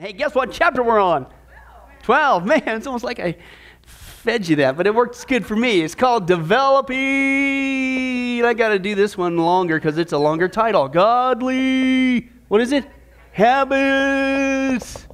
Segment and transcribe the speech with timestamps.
[0.00, 1.26] Hey, guess what chapter we're on?
[2.04, 2.46] 12.
[2.46, 3.34] Man, it's almost like I
[3.82, 5.80] fed you that, but it works good for me.
[5.80, 6.94] It's called Developing.
[8.44, 10.86] I got to do this one longer because it's a longer title.
[10.86, 12.30] Godly.
[12.46, 12.86] What is it?
[13.32, 15.08] Habits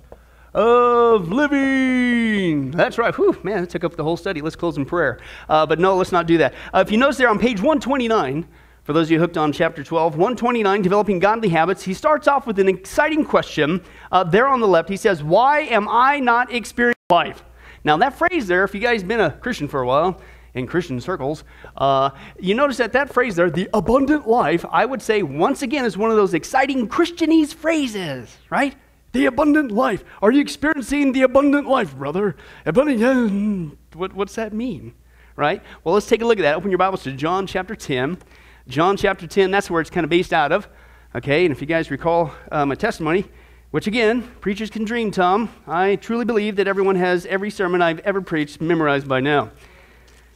[0.53, 2.71] of living.
[2.71, 3.15] That's right.
[3.15, 4.43] Whew, man, that took up the whole study.
[4.43, 5.19] Let's close in prayer.
[5.49, 6.53] Uh, but no, let's not do that.
[6.75, 8.47] Uh, if you notice there on page 129,
[8.85, 12.47] for those of you hooked on chapter 12, 129, Developing Godly Habits, he starts off
[12.47, 13.83] with an exciting question.
[14.13, 17.43] Uh, there on the left, he says, Why am I not experiencing life?
[17.83, 20.21] Now, that phrase there, if you guys been a Christian for a while,
[20.53, 21.45] in Christian circles,
[21.79, 25.85] uh, you notice that that phrase there, the abundant life, I would say once again
[25.85, 28.77] is one of those exciting Christianese phrases, right?
[29.13, 30.05] The abundant life.
[30.23, 32.37] Are you experiencing the abundant life, brother?
[32.67, 34.95] Abundant, what, what's that mean,
[35.37, 35.63] right?
[35.83, 36.55] Well, let's take a look at that.
[36.55, 38.19] Open your Bibles to John chapter 10.
[38.67, 40.67] John chapter 10, that's where it's kind of based out of.
[41.15, 43.27] Okay, and if you guys recall uh, my testimony,
[43.73, 45.51] which again, preachers can dream, Tom.
[45.67, 49.51] I truly believe that everyone has every sermon I've ever preached memorized by now.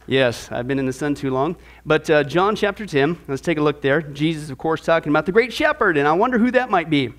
[0.05, 1.55] Yes, I've been in the sun too long.
[1.87, 4.03] But uh, John chapter 10, let's take a look there.
[4.03, 7.11] Jesus, of course, talking about the great shepherd, and I wonder who that might be.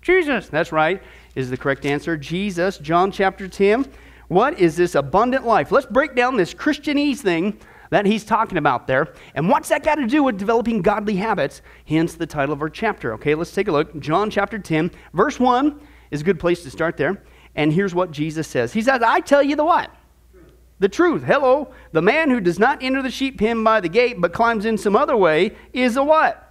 [0.00, 1.02] Jesus, that's right,
[1.34, 2.16] is the correct answer.
[2.16, 3.90] Jesus, John chapter 10.
[4.28, 5.72] What is this abundant life?
[5.72, 7.58] Let's break down this Christianese thing
[7.90, 9.12] that he's talking about there.
[9.34, 11.62] And what's that got to do with developing godly habits?
[11.86, 13.14] Hence the title of our chapter.
[13.14, 13.98] Okay, let's take a look.
[14.00, 15.80] John chapter 10, verse 1
[16.10, 17.22] is a good place to start there.
[17.54, 19.90] And here's what Jesus says He says, I tell you the what?
[20.78, 21.22] The truth.
[21.22, 21.72] Hello.
[21.92, 24.76] The man who does not enter the sheep pen by the gate, but climbs in
[24.76, 26.42] some other way, is a what?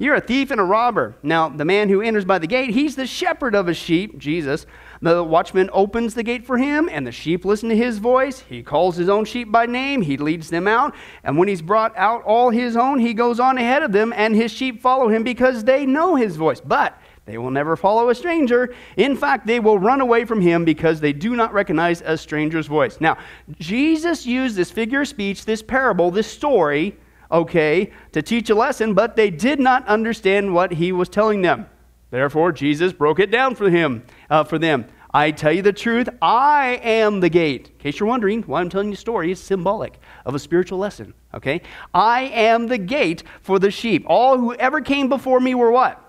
[0.00, 1.14] You're a thief and a robber.
[1.22, 4.64] Now, the man who enters by the gate, he's the shepherd of his sheep, Jesus.
[5.02, 8.40] The watchman opens the gate for him, and the sheep listen to his voice.
[8.40, 10.94] He calls his own sheep by name, he leads them out.
[11.24, 14.36] And when he's brought out all his own, he goes on ahead of them, and
[14.36, 16.60] his sheep follow him because they know his voice.
[16.60, 18.74] But they will never follow a stranger.
[18.98, 22.66] In fact, they will run away from him because they do not recognize a stranger's
[22.66, 23.00] voice.
[23.00, 23.16] Now,
[23.58, 26.96] Jesus used this figure of speech, this parable, this story
[27.32, 31.66] okay, to teach a lesson, but they did not understand what he was telling them.
[32.10, 34.86] Therefore, Jesus broke it down for him, uh, for them.
[35.12, 37.68] I tell you the truth, I am the gate.
[37.68, 40.78] In case you're wondering why I'm telling you a story, it's symbolic of a spiritual
[40.78, 41.14] lesson.
[41.34, 41.62] Okay?
[41.92, 44.04] I am the gate for the sheep.
[44.06, 46.00] All who ever came before me were what?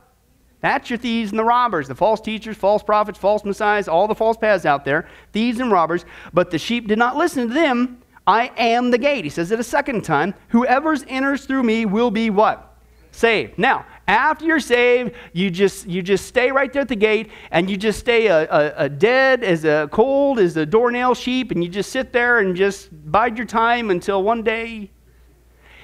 [0.61, 4.13] That's your thieves and the robbers, the false teachers, false prophets, false messiahs, all the
[4.13, 6.05] false paths out there, thieves and robbers.
[6.33, 7.99] But the sheep did not listen to them.
[8.27, 9.23] I am the gate.
[9.23, 10.35] He says it a second time.
[10.49, 12.77] Whoever enters through me will be what?
[13.11, 13.57] Saved.
[13.57, 17.69] Now, after you're saved, you just you just stay right there at the gate, and
[17.69, 21.63] you just stay a, a, a, dead as a cold as a doornail sheep, and
[21.63, 24.91] you just sit there and just bide your time until one day.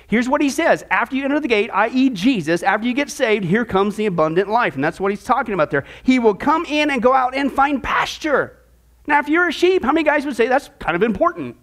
[0.07, 3.45] Here's what he says: After you enter the gate, i.e., Jesus, after you get saved,
[3.45, 5.85] here comes the abundant life, and that's what he's talking about there.
[6.03, 8.57] He will come in and go out and find pasture.
[9.05, 11.55] Now, if you're a sheep, how many guys would say that's kind of important?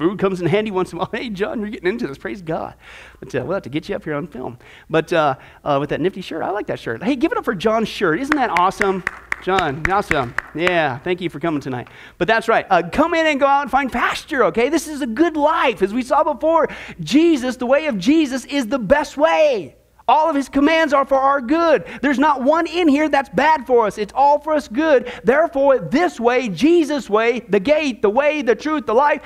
[0.00, 1.10] Food comes in handy once in a while.
[1.20, 2.16] Hey, John, you're getting into this.
[2.16, 2.74] Praise God.
[3.18, 4.58] But uh, we'll have to get you up here on film.
[4.88, 7.02] But uh, uh, with that nifty shirt, I like that shirt.
[7.02, 8.18] Hey, give it up for John's shirt.
[8.18, 9.04] Isn't that awesome?
[9.42, 10.34] John, awesome.
[10.54, 11.88] Yeah, thank you for coming tonight.
[12.16, 12.64] But that's right.
[12.70, 14.70] Uh, come in and go out and find pasture, okay?
[14.70, 15.82] This is a good life.
[15.82, 16.68] As we saw before,
[17.00, 19.76] Jesus, the way of Jesus, is the best way.
[20.08, 21.86] All of his commands are for our good.
[22.02, 23.96] There's not one in here that's bad for us.
[23.96, 25.12] It's all for us good.
[25.22, 29.22] Therefore, this way, Jesus' way, the gate, the way, the truth, the life,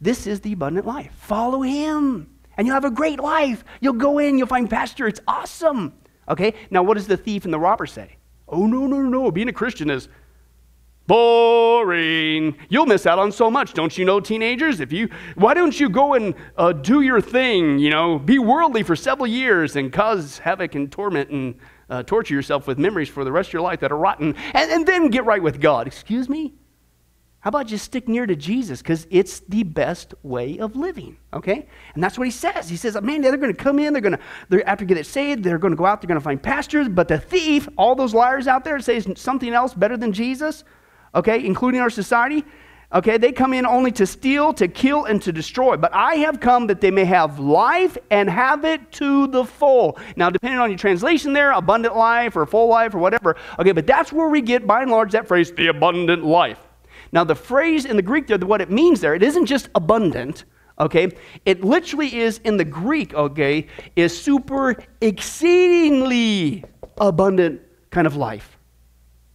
[0.00, 1.12] this is the abundant life.
[1.14, 3.64] Follow him, and you'll have a great life.
[3.80, 5.06] You'll go in, you'll find pasture.
[5.06, 5.94] It's awesome.
[6.28, 6.54] Okay?
[6.70, 8.16] Now, what does the thief and the robber say?
[8.48, 9.30] Oh, no, no, no.
[9.30, 10.08] Being a Christian is
[11.06, 12.56] boring.
[12.68, 14.80] You'll miss out on so much, don't you know, teenagers?
[14.80, 17.78] If you, why don't you go and uh, do your thing?
[17.78, 21.56] You know, be worldly for several years and cause havoc and torment and
[21.88, 24.70] uh, torture yourself with memories for the rest of your life that are rotten, and,
[24.70, 25.88] and then get right with God.
[25.88, 26.54] Excuse me?
[27.40, 28.82] How about just stick near to Jesus?
[28.82, 31.66] Because it's the best way of living, okay?
[31.94, 32.68] And that's what he says.
[32.68, 34.20] He says, man, they're going to come in, they're going to,
[34.50, 36.86] they're, after get it saved, they're going to go out, they're going to find pastures.
[36.86, 40.64] But the thief, all those liars out there say something else better than Jesus,
[41.14, 42.44] okay, including our society,
[42.92, 45.78] okay, they come in only to steal, to kill, and to destroy.
[45.78, 49.98] But I have come that they may have life and have it to the full.
[50.14, 53.86] Now, depending on your translation there, abundant life or full life or whatever, okay, but
[53.86, 56.58] that's where we get, by and large, that phrase, the abundant life.
[57.12, 60.44] Now, the phrase in the Greek there, what it means there, it isn't just abundant,
[60.78, 61.10] okay?
[61.44, 63.66] It literally is in the Greek, okay,
[63.96, 66.64] is super exceedingly
[67.00, 68.56] abundant kind of life.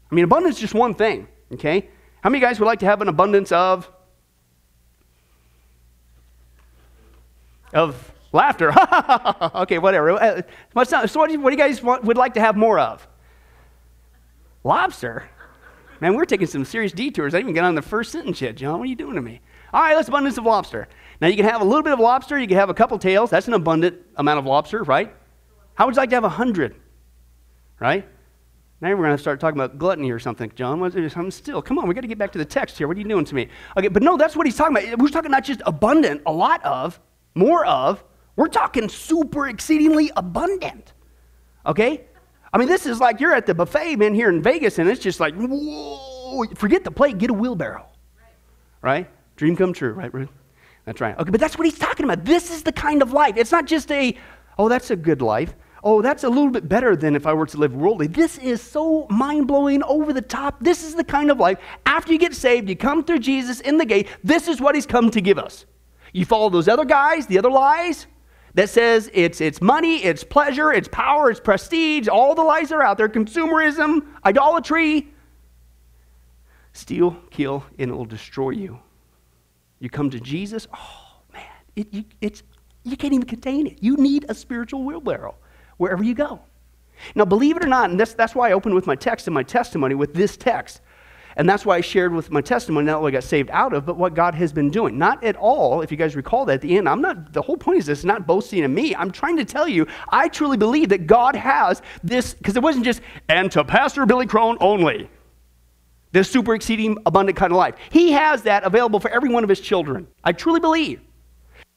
[0.09, 1.89] I mean, abundance is just one thing, okay?
[2.21, 3.91] How many guys would like to have an abundance of?
[7.73, 8.73] Of laughter.
[9.55, 10.11] okay, whatever.
[10.11, 10.41] Uh,
[10.85, 13.05] so, what do you guys want, would like to have more of?
[14.63, 15.29] Lobster.
[16.05, 17.33] Man, we're taking some serious detours.
[17.33, 18.77] I didn't even get on the first sentence yet, John.
[18.77, 19.41] What are you doing to me?
[19.73, 20.87] All right, let's abundance of lobster.
[21.19, 22.37] Now, you can have a little bit of lobster.
[22.37, 23.31] You can have a couple tails.
[23.31, 25.11] That's an abundant amount of lobster, right?
[25.73, 26.75] How would you like to have a hundred?
[27.79, 28.07] Right?
[28.81, 30.79] Now we're going to start talking about gluttony or something, John.
[30.83, 31.59] I'm still.
[31.63, 32.87] Come on, we got to get back to the text here.
[32.87, 33.47] What are you doing to me?
[33.75, 34.99] Okay, but no, that's what he's talking about.
[34.99, 36.99] We're talking not just abundant, a lot of,
[37.33, 38.03] more of.
[38.35, 40.93] We're talking super exceedingly abundant.
[41.65, 42.03] Okay?
[42.55, 45.01] I mean, this is like you're at the buffet, man, here in Vegas, and it's
[45.01, 47.85] just like, whoa, forget the plate, get a wheelbarrow.
[48.81, 49.09] Right?
[49.35, 50.29] Dream come true, right, Ruth?
[50.85, 51.19] That's right.
[51.19, 52.23] Okay, but that's what he's talking about.
[52.23, 53.35] This is the kind of life.
[53.35, 54.17] It's not just a,
[54.57, 55.53] oh, that's a good life
[55.83, 58.07] oh, that's a little bit better than if I were to live worldly.
[58.07, 60.55] This is so mind blowing, over the top.
[60.59, 61.59] This is the kind of life.
[61.85, 64.07] After you get saved, you come through Jesus in the gate.
[64.23, 65.67] This is what he's come to give us.
[66.11, 68.07] You follow those other guys, the other lies
[68.55, 72.81] that says it's, it's money, it's pleasure, it's power, it's prestige, all the lies are
[72.81, 75.13] out there consumerism, idolatry.
[76.73, 78.79] Steal, kill, and it will destroy you.
[79.79, 81.43] You come to Jesus, oh man,
[81.75, 82.43] it, you, it's,
[82.83, 83.77] you can't even contain it.
[83.81, 85.35] You need a spiritual wheelbarrow
[85.77, 86.39] wherever you go.
[87.13, 89.33] Now, believe it or not, and that's, that's why I opened with my text and
[89.33, 90.79] my testimony with this text.
[91.37, 93.85] And that's why I shared with my testimony, not what I got saved out of,
[93.85, 94.97] but what God has been doing.
[94.97, 97.57] Not at all, if you guys recall that at the end, I'm not, the whole
[97.57, 98.95] point is this, not boasting in me.
[98.95, 102.85] I'm trying to tell you, I truly believe that God has this, because it wasn't
[102.85, 105.09] just, and to Pastor Billy Crone only,
[106.13, 107.75] this super exceeding abundant kind of life.
[107.91, 110.07] He has that available for every one of his children.
[110.23, 111.01] I truly believe.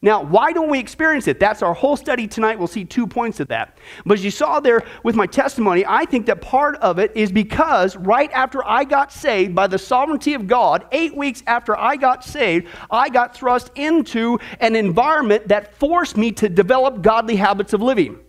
[0.00, 1.40] Now, why don't we experience it?
[1.40, 2.56] That's our whole study tonight.
[2.56, 3.78] We'll see two points of that.
[4.06, 7.32] But as you saw there with my testimony, I think that part of it is
[7.32, 11.96] because right after I got saved, by the sovereignty of God, eight weeks after I
[11.96, 17.72] got saved, I got thrust into an environment that forced me to develop godly habits
[17.72, 18.20] of living.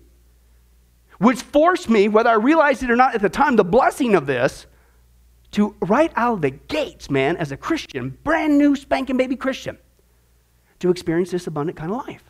[1.19, 4.25] Which forced me, whether I realized it or not at the time, the blessing of
[4.25, 4.65] this,
[5.51, 9.77] to right out of the gates, man, as a Christian, brand new spanking baby Christian
[10.79, 12.23] to experience this abundant kind of life.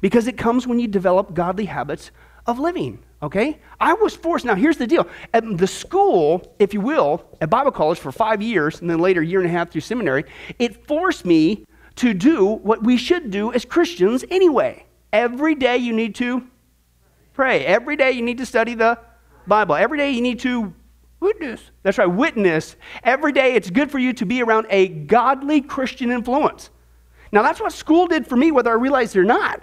[0.00, 2.10] Because it comes when you develop godly habits
[2.46, 3.58] of living, okay?
[3.80, 4.44] I was forced.
[4.44, 5.06] Now, here's the deal.
[5.34, 9.20] At the school, if you will, at Bible college for five years, and then later,
[9.20, 10.24] a year and a half through seminary,
[10.58, 11.64] it forced me
[11.96, 14.86] to do what we should do as Christians anyway.
[15.12, 16.46] Every day you need to
[17.34, 17.64] pray.
[17.66, 18.98] Every day you need to study the
[19.46, 19.74] Bible.
[19.74, 20.72] Every day you need to
[21.18, 21.60] witness.
[21.82, 22.76] That's right, witness.
[23.02, 26.70] Every day it's good for you to be around a godly Christian influence.
[27.32, 29.62] Now, that's what school did for me, whether I realized it or not.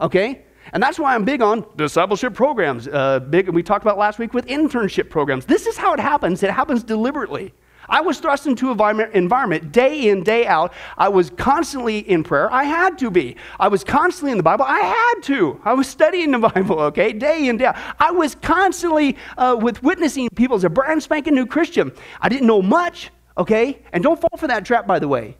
[0.00, 0.44] Okay?
[0.72, 2.86] And that's why I'm big on discipleship programs.
[2.86, 5.44] Uh, big, we talked about last week with internship programs.
[5.46, 6.42] This is how it happens.
[6.42, 7.52] It happens deliberately.
[7.88, 10.72] I was thrust into an environment day in, day out.
[10.96, 12.50] I was constantly in prayer.
[12.52, 13.36] I had to be.
[13.58, 14.64] I was constantly in the Bible.
[14.66, 15.60] I had to.
[15.64, 17.76] I was studying the Bible, okay, day in, day out.
[17.98, 21.90] I was constantly uh, with witnessing people as a brand spanking new Christian.
[22.20, 23.82] I didn't know much, okay?
[23.92, 25.36] And don't fall for that trap, by the way.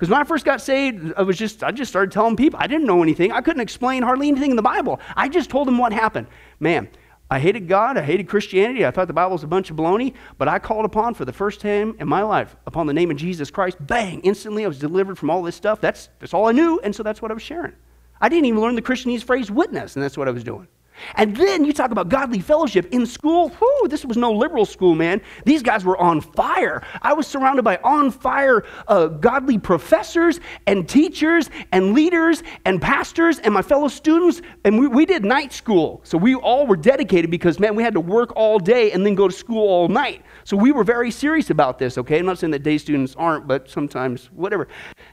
[0.00, 2.66] Because when I first got saved, I was just I just started telling people I
[2.66, 3.32] didn't know anything.
[3.32, 4.98] I couldn't explain hardly anything in the Bible.
[5.14, 6.26] I just told them what happened.
[6.58, 6.88] Man,
[7.30, 7.98] I hated God.
[7.98, 8.86] I hated Christianity.
[8.86, 10.14] I thought the Bible was a bunch of baloney.
[10.38, 13.18] But I called upon for the first time in my life upon the name of
[13.18, 13.76] Jesus Christ.
[13.78, 14.20] Bang!
[14.22, 15.82] Instantly, I was delivered from all this stuff.
[15.82, 17.74] That's that's all I knew, and so that's what I was sharing.
[18.22, 20.66] I didn't even learn the Christianese phrase witness, and that's what I was doing.
[21.14, 23.48] And then you talk about godly fellowship in school.
[23.48, 25.20] Whew, this was no liberal school, man.
[25.44, 26.82] These guys were on fire.
[27.02, 33.38] I was surrounded by on fire uh, godly professors and teachers and leaders and pastors
[33.38, 34.42] and my fellow students.
[34.64, 36.00] And we, we did night school.
[36.04, 39.14] So we all were dedicated because, man, we had to work all day and then
[39.14, 40.22] go to school all night.
[40.44, 42.18] So we were very serious about this, okay?
[42.18, 44.68] I'm not saying that day students aren't, but sometimes, whatever.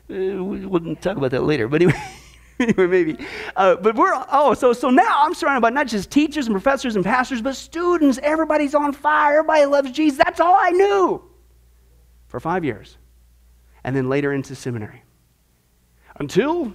[0.09, 1.67] Uh, we'll talk about that later.
[1.67, 2.01] But anyway.
[2.59, 3.17] anyway, maybe.
[3.55, 6.95] Uh, but we're, oh, so, so now I'm surrounded by not just teachers and professors
[6.95, 8.19] and pastors, but students.
[8.23, 9.39] Everybody's on fire.
[9.39, 10.17] Everybody loves Jesus.
[10.17, 11.23] That's all I knew
[12.27, 12.97] for five years.
[13.83, 15.03] And then later into seminary.
[16.19, 16.73] Until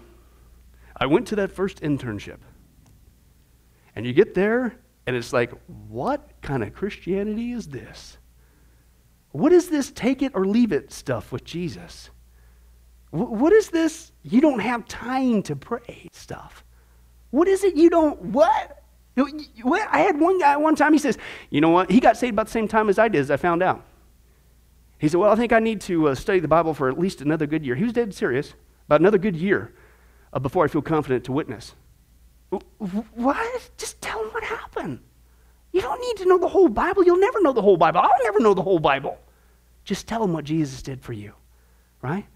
[0.96, 2.38] I went to that first internship.
[3.96, 5.52] And you get there, and it's like,
[5.88, 8.18] what kind of Christianity is this?
[9.32, 12.10] What is this take it or leave it stuff with Jesus?
[13.12, 14.10] What is this?
[14.22, 16.64] You don't have time to pray stuff.
[17.30, 18.82] What is it you don't, what?
[19.18, 21.18] I had one guy one time, he says,
[21.50, 21.90] You know what?
[21.90, 23.84] He got saved about the same time as I did, as I found out.
[24.98, 27.20] He said, Well, I think I need to uh, study the Bible for at least
[27.20, 27.74] another good year.
[27.74, 28.54] He was dead serious,
[28.86, 29.74] about another good year
[30.32, 31.74] uh, before I feel confident to witness.
[32.78, 33.70] What?
[33.76, 35.00] Just tell him what happened.
[35.72, 37.04] You don't need to know the whole Bible.
[37.04, 38.00] You'll never know the whole Bible.
[38.00, 39.18] I'll never know the whole Bible.
[39.84, 41.34] Just tell him what Jesus did for you,
[42.00, 42.26] right?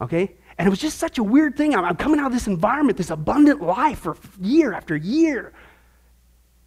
[0.00, 0.34] Okay?
[0.58, 1.74] And it was just such a weird thing.
[1.74, 5.52] I'm, I'm coming out of this environment, this abundant life for year after year.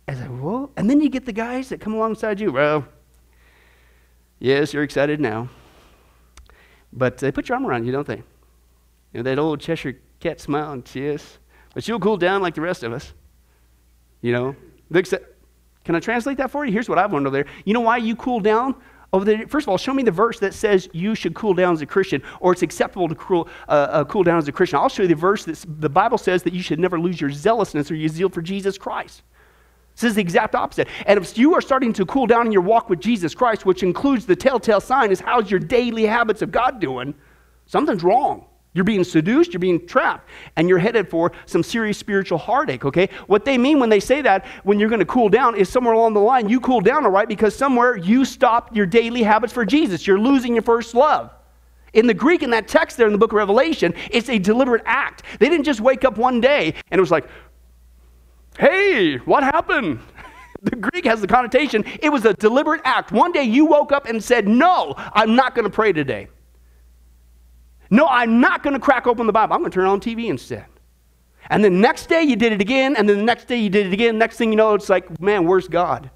[0.07, 2.51] As I, well, and then you get the guys that come alongside you.
[2.51, 2.87] Well,
[4.39, 5.49] Yes, you're excited now.
[6.93, 8.17] But they put your arm around you, don't they?
[8.17, 8.23] You
[9.15, 11.39] know, that old Cheshire cat smile and yes.
[11.73, 13.13] But you'll cool down like the rest of us.
[14.21, 14.55] You know?
[15.83, 16.71] Can I translate that for you?
[16.71, 17.45] Here's what I've learned over there.
[17.65, 18.75] You know why you cool down?
[19.13, 21.81] There, first of all, show me the verse that says you should cool down as
[21.81, 24.79] a Christian, or it's acceptable to cool, uh, uh, cool down as a Christian.
[24.79, 27.31] I'll show you the verse that the Bible says that you should never lose your
[27.31, 29.23] zealousness or your zeal for Jesus Christ.
[29.95, 30.87] This is the exact opposite.
[31.07, 33.81] And if you are starting to cool down in your walk with Jesus Christ, which
[33.81, 37.15] includes the telltale sign is how's your daily habits of God doing,
[37.65, 38.45] something's wrong.
[38.77, 43.09] You're being seduced, you're being trapped, and you're headed for some serious spiritual heartache, okay?
[43.25, 45.95] What they mean when they say that, when you're going to cool down, is somewhere
[45.95, 49.51] along the line, you cool down, all right, because somewhere you stopped your daily habits
[49.51, 50.05] for Jesus.
[50.05, 51.31] You're losing your first love.
[51.93, 54.83] In the Greek, in that text there in the book of Revelation, it's a deliberate
[54.85, 55.23] act.
[55.39, 57.27] They didn't just wake up one day and it was like,
[58.59, 60.01] hey, what happened?
[60.59, 63.11] The Greek has the connotation, it was a deliberate act.
[63.11, 66.29] One day you woke up and said, no, I'm not going to pray today.
[67.89, 69.53] No, I'm not going to crack open the Bible.
[69.53, 70.65] I'm going to turn on TV instead.
[71.49, 73.87] And the next day you did it again, and then the next day you did
[73.87, 74.17] it again.
[74.17, 76.09] Next thing you know, it's like, man, where's God?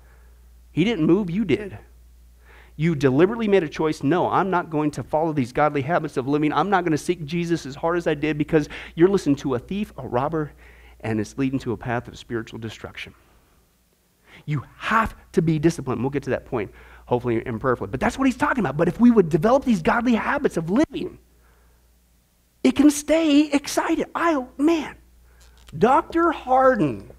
[0.71, 1.77] He didn't move, you did.
[2.75, 4.03] You deliberately made a choice.
[4.03, 6.51] No, I'm not going to follow these godly habits of living.
[6.51, 9.55] I'm not going to seek Jesus as hard as I did because you're listening to
[9.55, 10.51] a thief, a robber,
[11.01, 13.13] and it's leading to a path of spiritual destruction.
[14.45, 16.01] You have to be disciplined.
[16.01, 16.71] We'll get to that point,
[17.05, 17.91] hopefully, imperfectly.
[17.91, 18.77] But that's what he's talking about.
[18.77, 21.19] But if we would develop these godly habits of living,
[22.63, 24.07] it can stay excited.
[24.13, 24.95] I, man,
[25.77, 26.31] Dr.
[26.31, 27.11] Harden,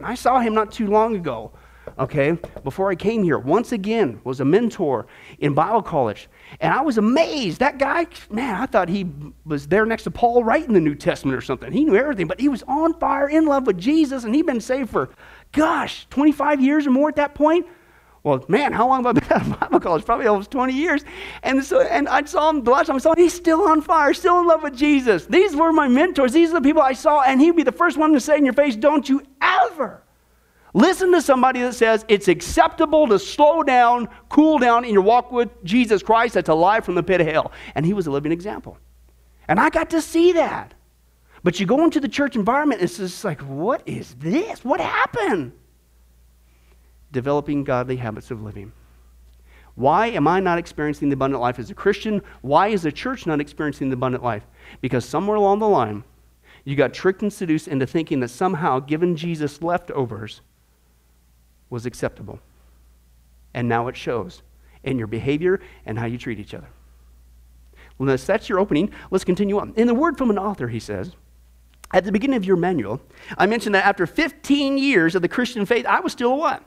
[0.00, 1.52] I saw him not too long ago,
[1.98, 5.06] okay, before I came here, once again was a mentor
[5.38, 6.28] in Bible college.
[6.60, 7.58] And I was amazed.
[7.60, 9.06] That guy, man, I thought he
[9.44, 11.72] was there next to Paul writing the New Testament or something.
[11.72, 14.60] He knew everything, but he was on fire, in love with Jesus, and he'd been
[14.60, 15.10] saved for,
[15.52, 17.66] gosh, 25 years or more at that point.
[18.26, 20.04] Well, man, how long have I been at Bible college?
[20.04, 21.04] Probably almost 20 years.
[21.44, 23.80] And so, and I saw him the last time I saw him, he's still on
[23.80, 25.26] fire, still in love with Jesus.
[25.26, 26.32] These were my mentors.
[26.32, 28.44] These are the people I saw, and he'd be the first one to say in
[28.44, 30.02] your face, Don't you ever
[30.74, 35.30] listen to somebody that says it's acceptable to slow down, cool down in your walk
[35.30, 37.52] with Jesus Christ that's alive from the pit of hell.
[37.76, 38.76] And he was a living example.
[39.46, 40.74] And I got to see that.
[41.44, 44.64] But you go into the church environment, and it's just like, what is this?
[44.64, 45.52] What happened?
[47.12, 48.72] Developing godly habits of living.
[49.74, 52.22] Why am I not experiencing the abundant life as a Christian?
[52.40, 54.42] Why is the church not experiencing the abundant life?
[54.80, 56.02] Because somewhere along the line,
[56.64, 60.40] you got tricked and seduced into thinking that somehow giving Jesus leftovers
[61.68, 62.40] was acceptable.
[63.52, 64.42] And now it shows
[64.82, 66.68] in your behavior and how you treat each other.
[67.98, 68.90] Well, that's your opening.
[69.10, 69.74] Let's continue on.
[69.76, 71.14] In the word from an author, he says,
[71.92, 73.00] at the beginning of your manual,
[73.38, 76.62] I mentioned that after 15 years of the Christian faith, I was still what?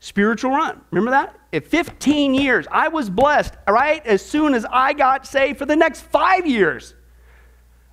[0.00, 0.80] Spiritual run.
[0.90, 1.38] Remember that?
[1.52, 4.04] At 15 years, I was blessed, right?
[4.06, 6.94] As soon as I got saved for the next five years,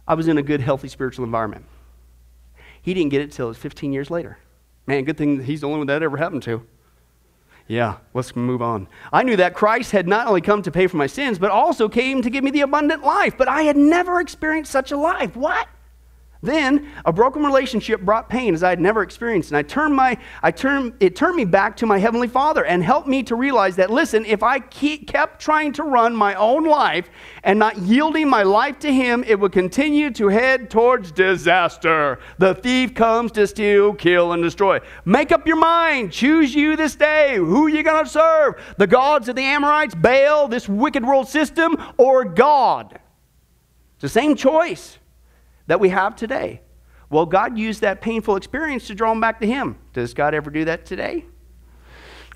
[0.08, 1.66] I was in a good, healthy spiritual environment.
[2.82, 4.38] He didn't get it till 15 years later.
[4.88, 6.66] Man, good thing he's the only one that ever happened to.
[7.68, 8.88] Yeah, let's move on.
[9.12, 11.90] I knew that Christ had not only come to pay for my sins, but also
[11.90, 13.38] came to give me the abundant life.
[13.38, 15.36] But I had never experienced such a life.
[15.36, 15.68] What?
[16.42, 19.50] Then a broken relationship brought pain as I had never experienced.
[19.50, 22.84] And I turned my, I turned, it turned me back to my Heavenly Father and
[22.84, 27.10] helped me to realize that, listen, if I kept trying to run my own life
[27.44, 32.20] and not yielding my life to Him, it would continue to head towards disaster.
[32.38, 34.80] The thief comes to steal, kill, and destroy.
[35.06, 36.12] Make up your mind.
[36.12, 37.36] Choose you this day.
[37.38, 38.56] Who are you going to serve?
[38.78, 43.00] The gods of the Amorites, Baal, this wicked world system, or God?
[43.96, 45.00] It's the same choice
[45.68, 46.62] that we have today.
[47.10, 49.78] Well, God used that painful experience to draw them back to Him.
[49.94, 51.26] Does God ever do that today?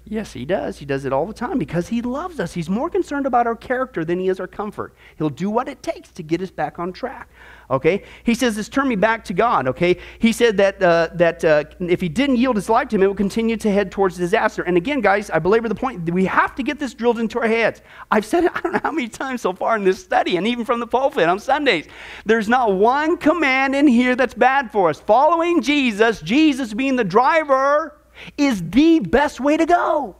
[0.04, 0.80] Yes, he does.
[0.80, 2.54] He does it all the time because he loves us.
[2.54, 4.96] He's more concerned about our character than he is our comfort.
[5.18, 7.30] He'll do what it takes to get us back on track.
[7.72, 8.04] Okay?
[8.24, 9.68] He says, this turn me back to God.
[9.68, 9.98] Okay?
[10.20, 13.08] He said that, uh, that uh, if he didn't yield his life to him, it
[13.08, 14.62] would continue to head towards disaster.
[14.64, 16.10] And again, guys, I belabor the point.
[16.12, 17.82] We have to get this drilled into our heads.
[18.12, 20.46] I've said it, I don't know how many times so far in this study, and
[20.46, 21.88] even from the pulpit on Sundays.
[22.26, 25.00] There's not one command in here that's bad for us.
[25.00, 27.98] Following Jesus, Jesus being the driver,
[28.38, 30.18] is the best way to go.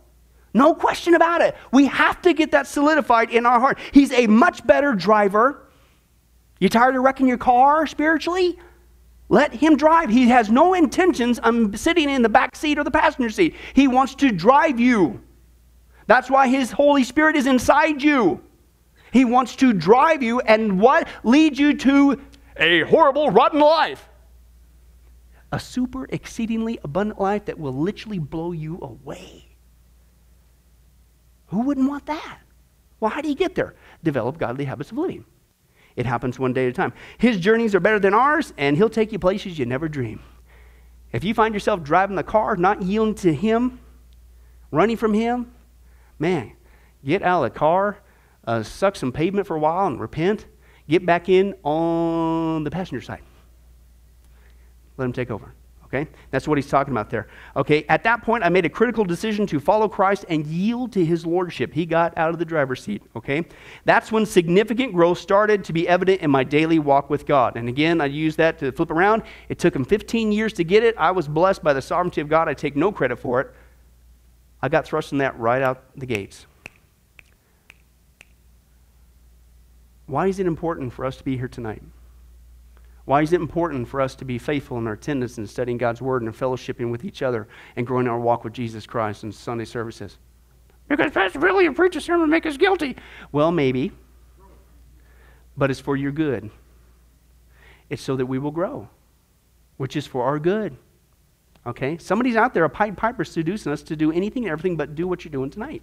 [0.54, 1.56] No question about it.
[1.72, 3.80] We have to get that solidified in our heart.
[3.92, 5.68] He's a much better driver.
[6.62, 8.58] You tired of wrecking your car spiritually?
[9.30, 10.10] Let him drive.
[10.12, 13.56] He has no intentions of sitting in the back seat or the passenger seat.
[13.74, 15.22] He wants to drive you.
[16.06, 18.42] That's why his Holy Spirit is inside you.
[19.12, 22.22] He wants to drive you and what leads you to
[22.58, 24.08] a horrible, rotten life
[25.52, 29.46] a super exceedingly abundant life that will literally blow you away.
[31.48, 32.40] Who wouldn't want that?
[33.00, 33.76] Well, how do you get there?
[34.04, 35.26] Develop godly habits of living.
[35.96, 36.94] It happens one day at a time.
[37.18, 40.22] His journeys are better than ours, and he'll take you places you never dream.
[41.12, 43.80] If you find yourself driving the car, not yielding to him,
[44.72, 45.52] running from him,
[46.20, 46.54] man,
[47.04, 47.98] get out of the car,
[48.46, 50.46] uh, suck some pavement for a while and repent,
[50.88, 53.22] get back in on the passenger side.
[54.98, 55.54] Let him take over.
[55.94, 56.10] Okay?
[56.30, 57.28] That's what he's talking about there.
[57.58, 61.04] Okay, at that point, I made a critical decision to follow Christ and yield to
[61.04, 61.74] his lordship.
[61.74, 63.04] He got out of the driver's seat.
[63.14, 63.46] Okay?
[63.84, 67.58] That's when significant growth started to be evident in my daily walk with God.
[67.58, 69.24] And again, I use that to flip around.
[69.50, 70.96] It took him 15 years to get it.
[70.98, 72.48] I was blessed by the sovereignty of God.
[72.48, 73.54] I take no credit for it.
[74.62, 76.46] I got thrust in that right out the gates.
[80.06, 81.82] Why is it important for us to be here tonight?
[83.06, 86.02] Why is it important for us to be faithful in our attendance and studying God's
[86.02, 89.66] Word and fellowshipping with each other and growing our walk with Jesus Christ in Sunday
[89.66, 90.18] services?
[90.88, 92.96] Because Pastor Billy will preach a sermon make us guilty.
[93.32, 93.92] Well, maybe.
[95.58, 96.50] But it's for your good.
[97.90, 98.88] It's so that we will grow,
[99.78, 100.78] which is for our good.
[101.66, 101.98] Okay?
[101.98, 105.08] Somebody's out there, a Pied Piper, seducing us to do anything and everything but do
[105.08, 105.82] what you're doing tonight.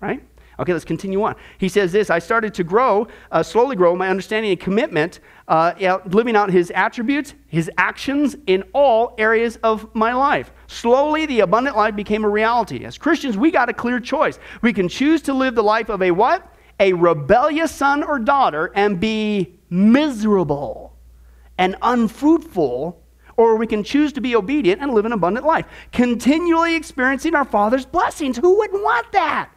[0.00, 0.22] Right?
[0.58, 1.36] Okay, let's continue on.
[1.58, 5.98] He says this I started to grow, uh, slowly grow my understanding and commitment, uh,
[6.06, 10.52] living out his attributes, his actions in all areas of my life.
[10.66, 12.84] Slowly, the abundant life became a reality.
[12.84, 14.38] As Christians, we got a clear choice.
[14.62, 16.54] We can choose to live the life of a what?
[16.80, 20.96] A rebellious son or daughter and be miserable
[21.58, 23.02] and unfruitful
[23.36, 27.44] or we can choose to be obedient and live an abundant life, continually experiencing our
[27.44, 28.38] Father's blessings.
[28.38, 29.50] Who wouldn't want that?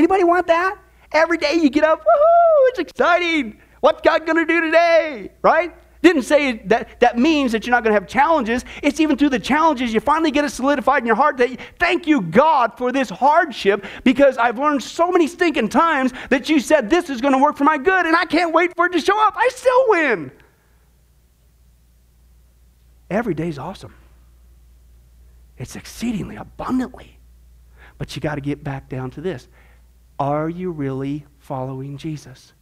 [0.00, 0.78] Anybody want that?
[1.12, 3.58] Every day you get up, woohoo, it's exciting.
[3.80, 5.30] What's God going to do today?
[5.42, 5.74] Right?
[6.00, 8.64] Didn't say that that means that you're not going to have challenges.
[8.82, 12.06] It's even through the challenges you finally get it solidified in your heart that thank
[12.06, 16.88] you, God, for this hardship because I've learned so many stinking times that you said
[16.88, 19.00] this is going to work for my good and I can't wait for it to
[19.00, 19.34] show up.
[19.36, 20.32] I still win.
[23.10, 23.94] Every day's awesome.
[25.58, 27.18] It's exceedingly abundantly.
[27.98, 29.46] But you got to get back down to this.
[30.20, 32.52] Are you really following Jesus?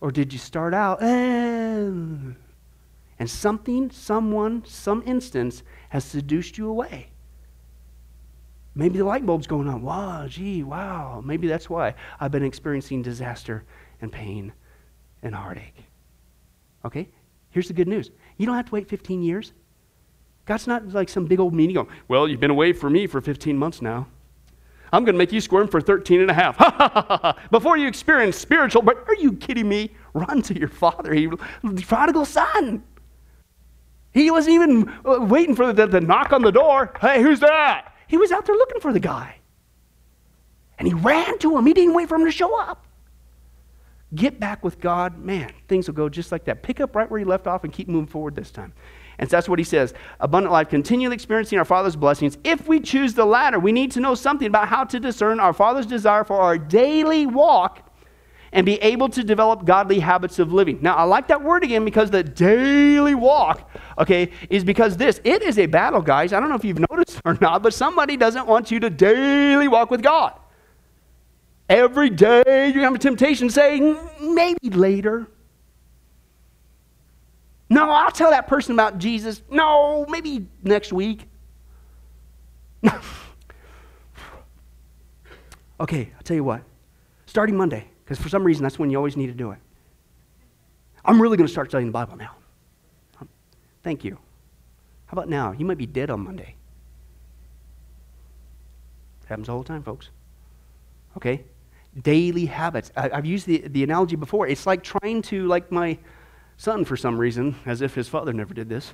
[0.00, 1.90] Or did you start out, eh,
[3.18, 7.08] and something, someone, some instance has seduced you away?
[8.76, 9.82] Maybe the light bulb's going on.
[9.82, 11.20] Wow, gee, wow.
[11.24, 13.64] Maybe that's why I've been experiencing disaster
[14.00, 14.52] and pain
[15.24, 15.84] and heartache.
[16.84, 17.08] Okay?
[17.50, 19.52] Here's the good news you don't have to wait 15 years.
[20.46, 23.20] God's not like some big old meaning going, well, you've been away from me for
[23.20, 24.06] 15 months now.
[24.92, 26.56] I'm going to make you squirm for 13 and a half.
[27.50, 29.90] Before you experience spiritual, but are you kidding me?
[30.14, 31.14] Run to your father.
[31.14, 32.82] He, the prodigal son.
[34.12, 36.92] He wasn't even uh, waiting for the, the knock on the door.
[37.00, 37.94] Hey, who's that?
[38.08, 39.36] He was out there looking for the guy.
[40.78, 41.66] And he ran to him.
[41.66, 42.86] He didn't wait for him to show up.
[44.14, 45.18] Get back with God.
[45.18, 46.62] Man, things will go just like that.
[46.62, 48.72] Pick up right where you left off and keep moving forward this time.
[49.20, 52.38] And so that's what he says abundant life, continually experiencing our Father's blessings.
[52.42, 55.52] If we choose the latter, we need to know something about how to discern our
[55.52, 57.86] Father's desire for our daily walk
[58.52, 60.78] and be able to develop godly habits of living.
[60.80, 65.42] Now, I like that word again because the daily walk, okay, is because this, it
[65.42, 66.32] is a battle, guys.
[66.32, 69.68] I don't know if you've noticed or not, but somebody doesn't want you to daily
[69.68, 70.32] walk with God.
[71.68, 75.28] Every day you have a temptation to say, maybe later.
[77.70, 79.42] No, I'll tell that person about Jesus.
[79.48, 81.28] No, maybe next week.
[85.80, 86.62] okay, I'll tell you what.
[87.26, 89.58] Starting Monday, because for some reason that's when you always need to do it.
[91.04, 92.34] I'm really going to start studying the Bible now.
[93.20, 93.28] Um,
[93.84, 94.18] thank you.
[95.06, 95.52] How about now?
[95.52, 96.56] You might be dead on Monday.
[99.26, 100.10] happens all the time, folks.
[101.16, 101.44] Okay?
[102.02, 102.90] Daily habits.
[102.96, 104.48] I, have used the, the analogy before.
[104.48, 105.96] It's like trying to, like my
[106.60, 108.92] son for some reason, as if his father never did this.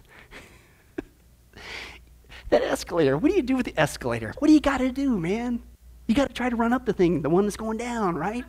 [2.50, 4.33] that escalator, what do you do with the escalator?
[4.38, 5.61] What do you got to do, man?
[6.07, 8.44] You got to try to run up the thing, the one that's going down, right?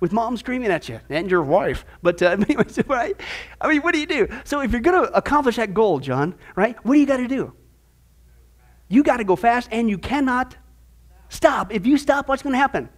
[0.00, 1.84] With mom screaming at you and your wife.
[2.02, 3.14] But, uh, anyways, right?
[3.60, 4.26] I mean, what do you do?
[4.44, 7.28] So, if you're going to accomplish that goal, John, right, what do you got to
[7.28, 7.52] do?
[8.88, 10.56] You got to go fast and you cannot
[11.28, 11.74] stop.
[11.74, 12.88] If you stop, what's going to happen?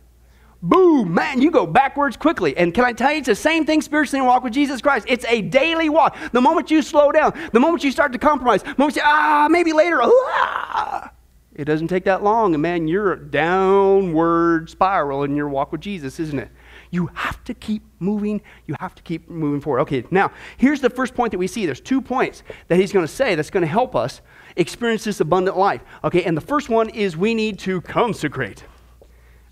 [0.69, 2.57] Boom, man, you go backwards quickly.
[2.57, 5.07] And can I tell you, it's the same thing spiritually in walk with Jesus Christ.
[5.09, 6.17] It's a daily walk.
[6.33, 9.07] The moment you slow down, the moment you start to compromise, the moment you say,
[9.07, 11.13] ah, maybe later, ah,
[11.55, 12.55] it doesn't take that long.
[12.55, 16.49] And man, you're a downward spiral in your walk with Jesus, isn't it?
[16.91, 18.41] You have to keep moving.
[18.67, 19.81] You have to keep moving forward.
[19.81, 21.67] Okay, now, here's the first point that we see.
[21.67, 24.21] There's two points that he's going to say that's going to help us
[24.57, 25.83] experience this abundant life.
[26.05, 28.65] Okay, and the first one is we need to consecrate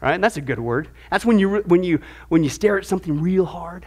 [0.03, 0.21] right?
[0.21, 0.89] That's a good word.
[1.11, 3.87] That's when you, when, you, when you stare at something real hard.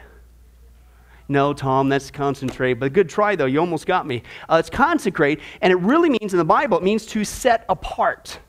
[1.28, 2.75] No, Tom, that's concentrate.
[2.75, 3.45] But good try, though.
[3.45, 4.23] You almost got me.
[4.47, 8.39] Uh, it's consecrate, and it really means in the Bible, it means to set apart.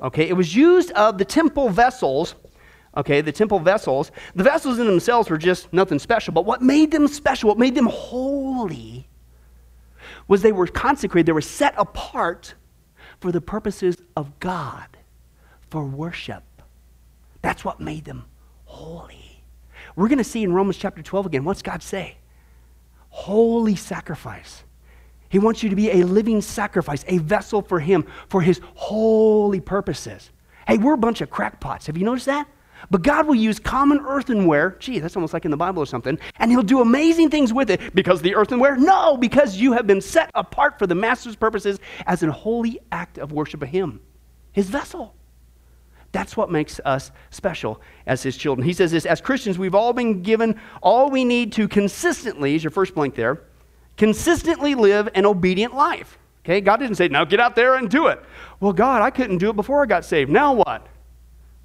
[0.00, 2.34] Okay, it was used of the temple vessels.
[2.96, 4.10] Okay, the temple vessels.
[4.34, 7.74] The vessels in themselves were just nothing special, but what made them special, what made
[7.74, 9.06] them holy,
[10.26, 12.54] was they were consecrated, they were set apart
[13.20, 14.86] for the purposes of God,
[15.68, 16.44] for worship.
[17.42, 18.24] That's what made them
[18.64, 19.42] holy.
[19.96, 22.16] We're going to see in Romans chapter 12 again, what's God say?
[23.08, 24.62] Holy sacrifice.
[25.28, 29.60] He wants you to be a living sacrifice, a vessel for Him, for His holy
[29.60, 30.30] purposes.
[30.66, 31.86] Hey, we're a bunch of crackpots.
[31.86, 32.48] Have you noticed that?
[32.90, 34.76] But God will use common earthenware.
[34.78, 36.18] Gee, that's almost like in the Bible or something.
[36.36, 38.76] And He'll do amazing things with it because the earthenware?
[38.76, 43.18] No, because you have been set apart for the Master's purposes as a holy act
[43.18, 44.00] of worship of Him,
[44.52, 45.14] His vessel.
[46.12, 48.66] That's what makes us special as His children.
[48.66, 52.64] He says this as Christians, we've all been given all we need to consistently, is
[52.64, 53.42] your first blank there,
[53.96, 56.18] consistently live an obedient life.
[56.44, 58.20] Okay, God didn't say, now get out there and do it.
[58.60, 60.30] Well, God, I couldn't do it before I got saved.
[60.30, 60.86] Now what?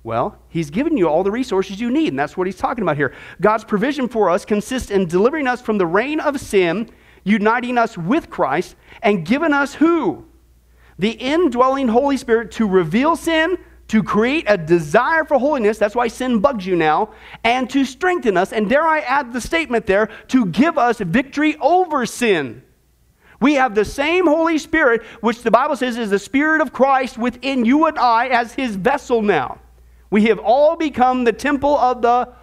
[0.04, 2.98] Well, He's given you all the resources you need, and that's what He's talking about
[2.98, 3.14] here.
[3.42, 6.92] God's provision for us consists in delivering us from the reign of sin,
[7.24, 10.26] uniting us with Christ, and giving us who?
[11.00, 15.78] The indwelling Holy Spirit to reveal sin, to create a desire for holiness.
[15.78, 17.12] That's why sin bugs you now,
[17.44, 18.52] and to strengthen us.
[18.52, 22.64] And dare I add the statement there, to give us victory over sin.
[23.40, 27.18] We have the same Holy Spirit, which the Bible says is the Spirit of Christ
[27.18, 29.60] within you and I as His vessel now.
[30.10, 32.34] We have all become the temple of the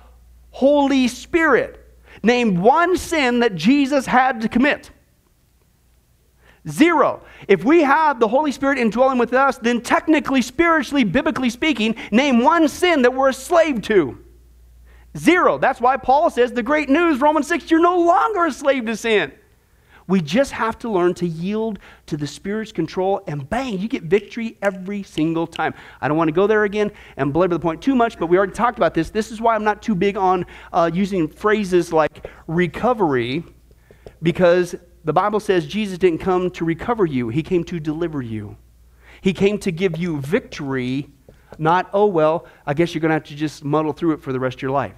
[0.50, 1.78] Holy Spirit.
[2.22, 4.90] Name one sin that Jesus had to commit.
[6.68, 7.22] Zero.
[7.48, 12.40] If we have the Holy Spirit indwelling with us, then technically, spiritually, biblically speaking, name
[12.40, 14.18] one sin that we're a slave to.
[15.16, 15.59] Zero.
[15.59, 18.96] That's why Paul says the great news, Romans 6, you're no longer a slave to
[18.96, 19.33] sin.
[20.07, 24.05] We just have to learn to yield to the Spirit's control, and bang, you get
[24.05, 25.75] victory every single time.
[26.01, 28.37] I don't want to go there again and belabor the point too much, but we
[28.37, 29.11] already talked about this.
[29.11, 33.44] This is why I'm not too big on uh, using phrases like recovery,
[34.22, 38.57] because the Bible says Jesus didn't come to recover you, He came to deliver you.
[39.21, 41.09] He came to give you victory,
[41.57, 44.33] not, oh, well, I guess you're going to have to just muddle through it for
[44.33, 44.97] the rest of your life.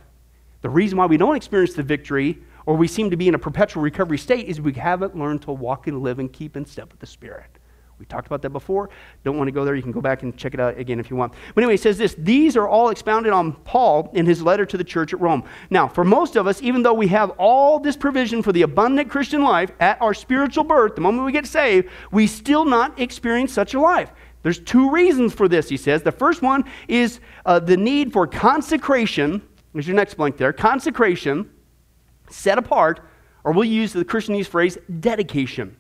[0.63, 3.39] The reason why we don't experience the victory or we seem to be in a
[3.39, 6.91] perpetual recovery state is we haven't learned to walk and live and keep in step
[6.91, 7.59] with the Spirit.
[7.99, 8.91] We talked about that before.
[9.23, 9.75] Don't want to go there.
[9.75, 11.33] You can go back and check it out again if you want.
[11.55, 14.77] But anyway, he says this These are all expounded on Paul in his letter to
[14.77, 15.45] the church at Rome.
[15.71, 19.11] Now, for most of us, even though we have all this provision for the abundant
[19.11, 23.53] Christian life at our spiritual birth, the moment we get saved, we still not experience
[23.53, 24.11] such a life.
[24.43, 26.03] There's two reasons for this, he says.
[26.03, 29.41] The first one is uh, the need for consecration.
[29.73, 30.53] There's your next blank there.
[30.53, 31.51] Consecration
[32.29, 33.01] set apart,
[33.45, 35.77] or we'll use the Christianese phrase dedication.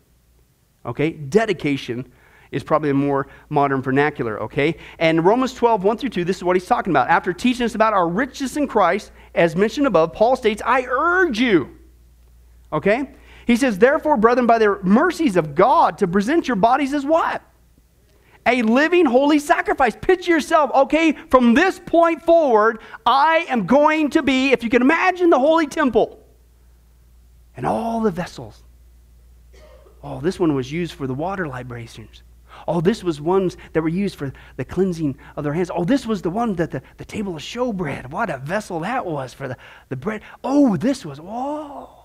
[0.84, 1.10] Okay?
[1.10, 2.12] Dedication
[2.54, 4.76] is probably a more modern vernacular, okay?
[4.98, 7.08] And Romans 12, 1 through 2, this is what he's talking about.
[7.08, 11.40] After teaching us about our riches in Christ, as mentioned above, Paul states, I urge
[11.40, 11.76] you,
[12.72, 13.10] okay?
[13.46, 17.42] He says, therefore, brethren, by the mercies of God, to present your bodies as what?
[18.46, 19.96] A living holy sacrifice.
[20.00, 24.82] Picture yourself, okay, from this point forward, I am going to be, if you can
[24.82, 26.20] imagine the holy temple,
[27.56, 28.62] and all the vessels.
[30.04, 32.22] Oh, this one was used for the water libations.
[32.68, 35.70] Oh, this was ones that were used for the cleansing of their hands.
[35.74, 38.10] Oh, this was the one that the, the table of showbread.
[38.10, 39.56] What a vessel that was for the,
[39.88, 40.20] the bread.
[40.44, 42.04] Oh, this was, oh.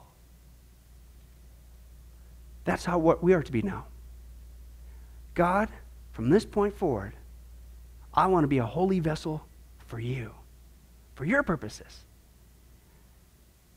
[2.63, 3.85] That's how what we are to be now.
[5.33, 5.67] God,
[6.13, 7.13] from this point forward,
[8.13, 9.45] I want to be a holy vessel
[9.87, 10.31] for you,
[11.15, 12.05] for your purposes.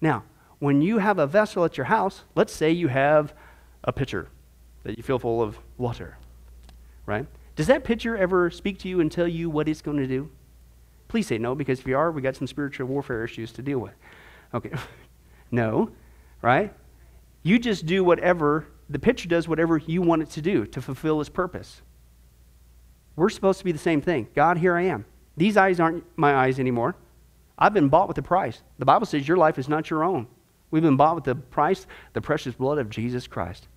[0.00, 0.22] Now,
[0.60, 3.34] when you have a vessel at your house, let's say you have
[3.84, 4.28] a pitcher
[4.84, 6.16] that you fill full of water,
[7.06, 7.26] right?
[7.56, 10.30] Does that pitcher ever speak to you and tell you what it's going to do?
[11.08, 13.78] Please say no, because if you are, we got some spiritual warfare issues to deal
[13.78, 13.92] with.
[14.54, 14.72] Okay.
[15.50, 15.90] no,
[16.40, 16.72] right?
[17.42, 21.20] You just do whatever, the pitcher does whatever you want it to do to fulfill
[21.20, 21.82] its purpose.
[23.16, 24.28] We're supposed to be the same thing.
[24.34, 25.04] God, here I am.
[25.36, 26.94] These eyes aren't my eyes anymore.
[27.58, 28.62] I've been bought with a price.
[28.78, 30.26] The Bible says your life is not your own.
[30.70, 33.68] We've been bought with the price, the precious blood of Jesus Christ.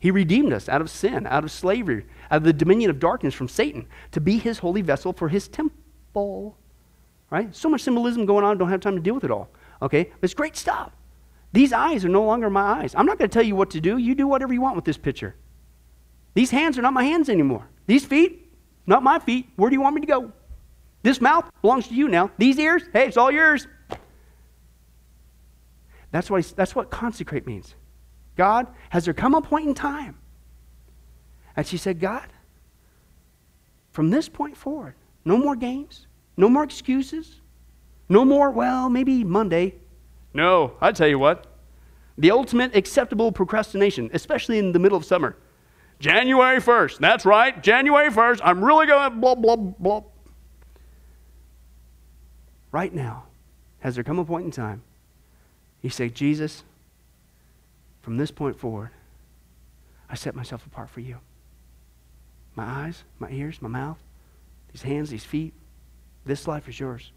[0.00, 3.34] He redeemed us out of sin, out of slavery, out of the dominion of darkness
[3.34, 6.56] from Satan to be his holy vessel for his temple.
[7.28, 7.54] Right?
[7.54, 9.50] So much symbolism going on, don't have time to deal with it all.
[9.82, 10.04] Okay?
[10.04, 10.90] But it's great stuff.
[11.52, 12.94] These eyes are no longer my eyes.
[12.96, 13.98] I'm not going to tell you what to do.
[13.98, 15.36] You do whatever you want with this picture.
[16.34, 17.68] These hands are not my hands anymore.
[17.86, 18.50] These feet,
[18.86, 19.48] not my feet.
[19.56, 20.32] Where do you want me to go?
[21.02, 22.30] This mouth belongs to you now.
[22.38, 23.66] These ears, hey, it's all yours.
[26.10, 27.74] That's what, that's what consecrate means.
[28.36, 30.18] God, has there come a point in time?
[31.56, 32.26] And she said, God,
[33.90, 37.40] from this point forward, no more games, no more excuses,
[38.08, 39.74] no more, well, maybe Monday.
[40.32, 41.46] No, I tell you what,
[42.16, 45.36] the ultimate acceptable procrastination, especially in the middle of summer.
[45.98, 50.02] January 1st, that's right, January 1st, I'm really going to blah, blah, blah.
[52.72, 53.24] Right now,
[53.80, 54.82] has there come a point in time
[55.82, 56.62] you say, Jesus,
[58.02, 58.90] from this point forward,
[60.08, 61.18] I set myself apart for you.
[62.56, 63.98] My eyes, my ears, my mouth,
[64.72, 65.54] these hands, these feet,
[66.24, 67.12] this life is yours.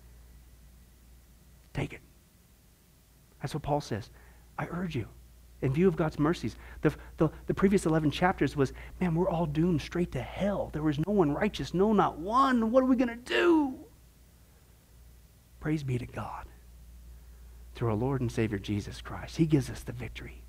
[1.73, 2.01] Take it.
[3.41, 4.09] That's what Paul says.
[4.57, 5.07] I urge you,
[5.61, 6.55] in view of God's mercies.
[6.81, 10.69] The, the, the previous 11 chapters was, man, we're all doomed straight to hell.
[10.71, 12.71] There was no one righteous, no, not one.
[12.71, 13.79] What are we going to do?
[15.59, 16.45] Praise be to God
[17.73, 19.37] through our Lord and Savior Jesus Christ.
[19.37, 20.43] He gives us the victory.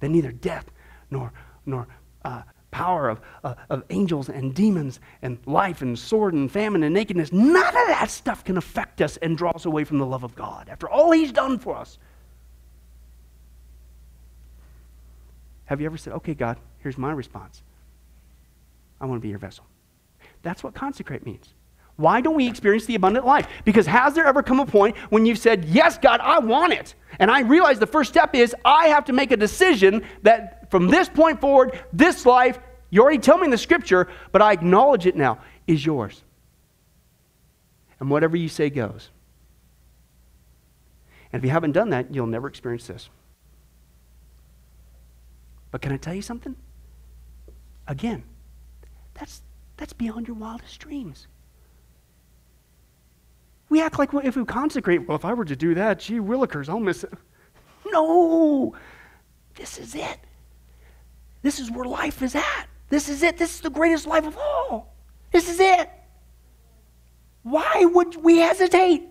[0.00, 0.70] That neither death
[1.10, 1.32] nor,
[1.66, 1.86] nor
[2.24, 6.94] uh, power of, uh, of angels and demons and life and sword and famine and
[6.94, 10.24] nakedness, none of that stuff can affect us and draw us away from the love
[10.24, 11.98] of God after all He's done for us.
[15.66, 17.62] Have you ever said, okay, God, here's my response?
[19.00, 19.64] I want to be your vessel.
[20.42, 21.54] That's what consecrate means.
[22.00, 23.46] Why don't we experience the abundant life?
[23.66, 26.94] Because has there ever come a point when you've said, Yes, God, I want it?
[27.18, 30.88] And I realize the first step is I have to make a decision that from
[30.88, 32.58] this point forward, this life,
[32.88, 36.22] you already tell me in the scripture, but I acknowledge it now, is yours.
[38.00, 39.10] And whatever you say goes.
[41.32, 43.10] And if you haven't done that, you'll never experience this.
[45.70, 46.56] But can I tell you something?
[47.86, 48.24] Again,
[49.12, 49.42] that's,
[49.76, 51.26] that's beyond your wildest dreams.
[53.70, 56.68] We act like if we consecrate, well, if I were to do that, gee willikers,
[56.68, 57.12] I'll miss it.
[57.92, 58.76] No,
[59.56, 60.20] this is it.
[61.42, 62.68] This is where life is at.
[62.88, 63.36] This is it.
[63.36, 64.94] This is the greatest life of all.
[65.32, 65.90] This is it.
[67.42, 69.09] Why would we hesitate?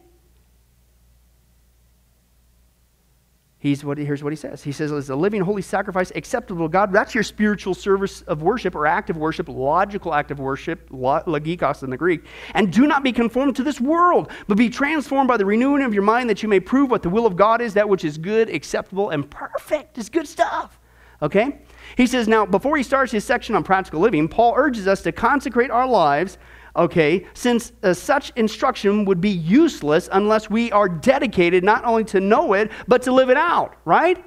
[3.62, 4.64] He's what, here's what he says.
[4.64, 6.94] He says, it's a living, holy sacrifice acceptable to God.
[6.94, 11.90] That's your spiritual service of worship or active worship, logical act of worship, logikos in
[11.90, 12.24] the Greek.
[12.54, 15.94] And do not be conformed to this world, but be transformed by the renewing of
[15.94, 18.18] your mind that you may prove what the will of God is, that which is
[18.18, 19.98] good, acceptable, and perfect.
[19.98, 20.80] It's good stuff.
[21.22, 21.60] Okay?
[21.98, 25.12] He says, now, before he starts his section on practical living, Paul urges us to
[25.12, 26.38] consecrate our lives
[26.76, 32.20] okay, since uh, such instruction would be useless unless we are dedicated not only to
[32.20, 34.24] know it, but to live it out, right?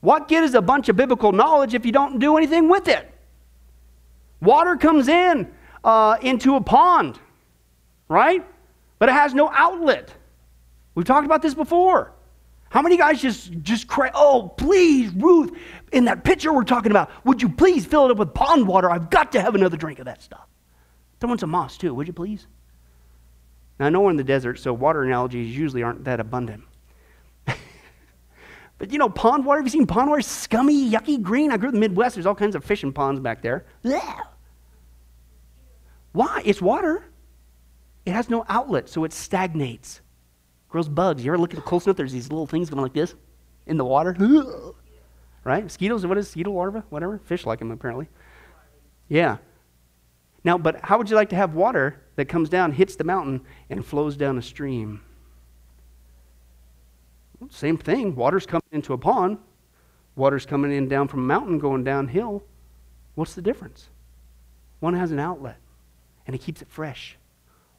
[0.00, 3.12] What good is a bunch of biblical knowledge if you don't do anything with it?
[4.40, 7.18] Water comes in uh, into a pond,
[8.08, 8.46] right?
[8.98, 10.12] But it has no outlet.
[10.94, 12.12] We've talked about this before.
[12.70, 15.56] How many guys just just cry, "Oh, please, Ruth,
[15.92, 18.90] in that pitcher we're talking about, would you please fill it up with pond water?
[18.90, 20.46] I've got to have another drink of that stuff."
[21.20, 22.46] Throw in some moss too, would you please?
[23.78, 26.64] Now, I know we're in the desert, so water analogies usually aren't that abundant.
[27.46, 30.22] but you know, pond water, have you seen pond water?
[30.22, 31.52] Scummy, yucky, green.
[31.52, 32.16] I grew up in the Midwest.
[32.16, 33.66] There's all kinds of fishing ponds back there.
[33.84, 34.26] Blech.
[36.12, 36.42] Why?
[36.44, 37.04] It's water.
[38.04, 40.00] It has no outlet, so it stagnates.
[40.68, 41.24] Grows bugs.
[41.24, 41.96] You ever look at close enough?
[41.96, 43.14] There's these little things going like this
[43.66, 44.16] in the water.
[45.44, 45.62] right?
[45.62, 46.84] Mosquitoes, what is mosquito larva?
[46.90, 47.18] Whatever.
[47.18, 48.08] Fish like them, apparently.
[49.08, 49.36] Yeah.
[50.48, 53.42] Now, but how would you like to have water that comes down, hits the mountain,
[53.68, 55.02] and flows down a stream?
[57.38, 58.14] Well, same thing.
[58.14, 59.36] Water's coming into a pond,
[60.16, 62.42] water's coming in down from a mountain, going downhill.
[63.14, 63.90] What's the difference?
[64.80, 65.58] One has an outlet,
[66.26, 67.18] and it keeps it fresh.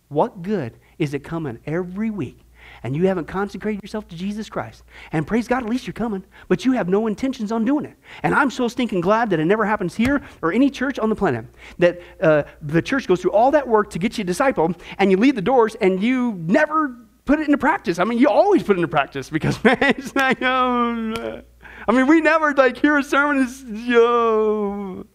[0.10, 2.42] What good is it coming every week
[2.84, 6.24] and you haven't consecrated yourself to Jesus Christ, and praise God, at least you're coming,
[6.48, 7.96] but you have no intentions on doing it.
[8.24, 11.16] And I'm so stinking glad that it never happens here or any church on the
[11.16, 11.46] planet.
[11.78, 15.12] That uh, the church goes through all that work to get you a disciple, and
[15.12, 18.00] you leave the doors and you never put it into practice.
[18.00, 21.44] I mean, you always put it into practice because, man, it's like, oh,
[21.88, 25.06] I mean, we never like hear a sermon, it's, yo.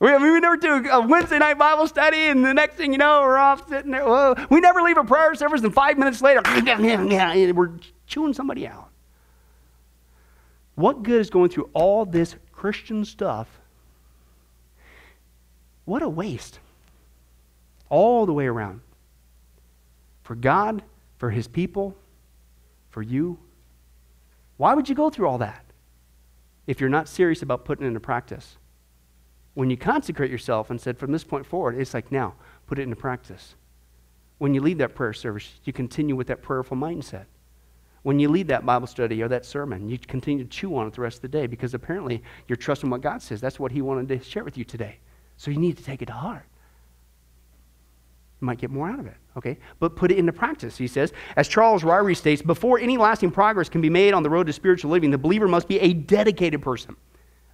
[0.00, 2.92] We, I mean, we never do a Wednesday night Bible study, and the next thing
[2.92, 4.04] you know, we're off sitting there.
[4.04, 4.34] Whoa.
[4.48, 6.40] We never leave a prayer service, and five minutes later,
[7.54, 7.72] we're
[8.06, 8.88] chewing somebody out.
[10.74, 13.46] What good is going through all this Christian stuff?
[15.84, 16.60] What a waste.
[17.90, 18.80] All the way around.
[20.22, 20.82] For God,
[21.18, 21.94] for His people,
[22.88, 23.38] for you.
[24.56, 25.64] Why would you go through all that
[26.66, 28.56] if you're not serious about putting it into practice?
[29.54, 32.34] When you consecrate yourself and said, from this point forward, it's like, now,
[32.66, 33.54] put it into practice.
[34.40, 37.26] when you leave that prayer service, you continue with that prayerful mindset.
[38.02, 40.94] When you leave that Bible study or that sermon, you continue to chew on it
[40.94, 43.42] the rest of the day because apparently you're trusting what God says.
[43.42, 44.96] That's what He wanted to share with you today.
[45.36, 46.46] So you need to take it to heart.
[48.40, 49.58] You might get more out of it, okay?
[49.78, 51.12] But put it into practice, he says.
[51.36, 54.54] As Charles Ryrie states, before any lasting progress can be made on the road to
[54.54, 56.96] spiritual living, the believer must be a dedicated person,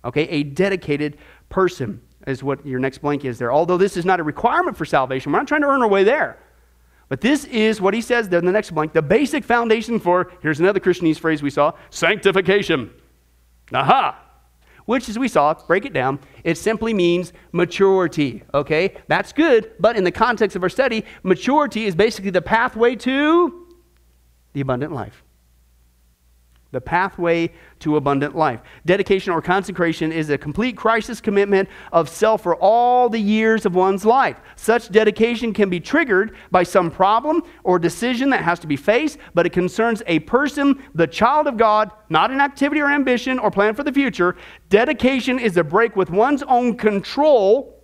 [0.05, 0.23] okay?
[0.29, 3.53] A dedicated person is what your next blank is there.
[3.53, 6.05] Although this is not a requirement for salvation, we're not trying to earn our way
[6.05, 6.39] there.
[7.09, 10.33] But this is what he says there in the next blank the basic foundation for,
[10.43, 12.91] here's another Christianese phrase we saw, sanctification.
[13.73, 14.23] Aha!
[14.87, 18.45] Which, as we saw, break it down, it simply means maturity.
[18.55, 18.97] Okay?
[19.09, 23.67] That's good, but in the context of our study, maturity is basically the pathway to
[24.53, 25.23] the abundant life
[26.73, 28.61] the pathway to abundant life.
[28.85, 33.75] Dedication or consecration is a complete crisis commitment of self for all the years of
[33.75, 34.41] one's life.
[34.57, 39.19] Such dedication can be triggered by some problem or decision that has to be faced,
[39.35, 43.51] but it concerns a person, the child of God, not an activity or ambition or
[43.51, 44.37] plan for the future.
[44.69, 47.76] Dedication is a break with one's own control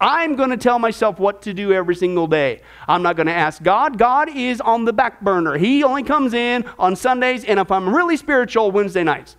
[0.00, 2.60] I'm going to tell myself what to do every single day.
[2.86, 3.98] I'm not going to ask God.
[3.98, 5.58] God is on the back burner.
[5.58, 9.36] He only comes in on Sundays and if I'm really spiritual, Wednesday nights.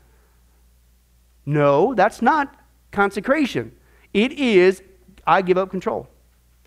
[1.45, 2.53] No, that's not
[2.91, 3.71] consecration.
[4.13, 4.83] It is,
[5.25, 6.09] I give up control.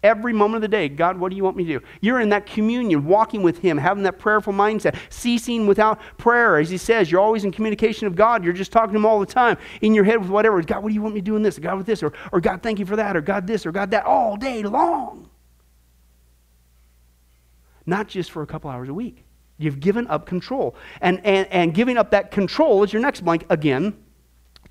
[0.02, 1.86] Every moment of the day, God, what do you want me to do?
[2.00, 6.58] You're in that communion, walking with Him, having that prayerful mindset, ceasing without prayer.
[6.58, 8.42] As He says, you're always in communication of God.
[8.42, 10.60] You're just talking to Him all the time in your head with whatever.
[10.62, 11.58] God, what do you want me doing this?
[11.58, 12.02] God, with this.
[12.02, 13.16] Or, or God, thank you for that.
[13.16, 13.64] Or God, this.
[13.64, 14.04] Or God, that.
[14.04, 15.30] All day long.
[17.86, 19.24] Not just for a couple hours a week.
[19.58, 20.74] You've given up control.
[21.00, 23.96] And, and, and giving up that control is your next blank again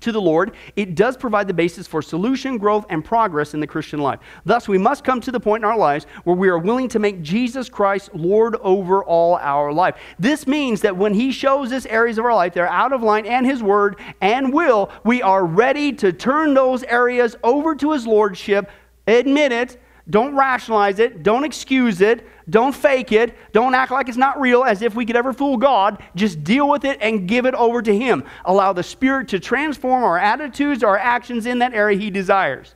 [0.02, 3.66] to the Lord, it does provide the basis for solution, growth, and progress in the
[3.66, 4.20] Christian life.
[4.44, 6.98] Thus, we must come to the point in our lives where we are willing to
[6.98, 9.96] make Jesus Christ Lord over all our life.
[10.18, 13.02] This means that when He shows us areas of our life that are out of
[13.02, 17.92] line and His Word and will, we are ready to turn those areas over to
[17.92, 18.70] His Lordship,
[19.06, 21.22] admit it, don't rationalize it.
[21.22, 22.26] Don't excuse it.
[22.50, 23.36] Don't fake it.
[23.52, 26.02] Don't act like it's not real as if we could ever fool God.
[26.16, 28.24] Just deal with it and give it over to Him.
[28.44, 32.74] Allow the Spirit to transform our attitudes, our actions in that area He desires.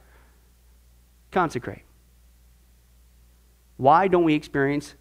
[1.33, 1.83] Consecrate.
[3.77, 4.95] Why don't we experience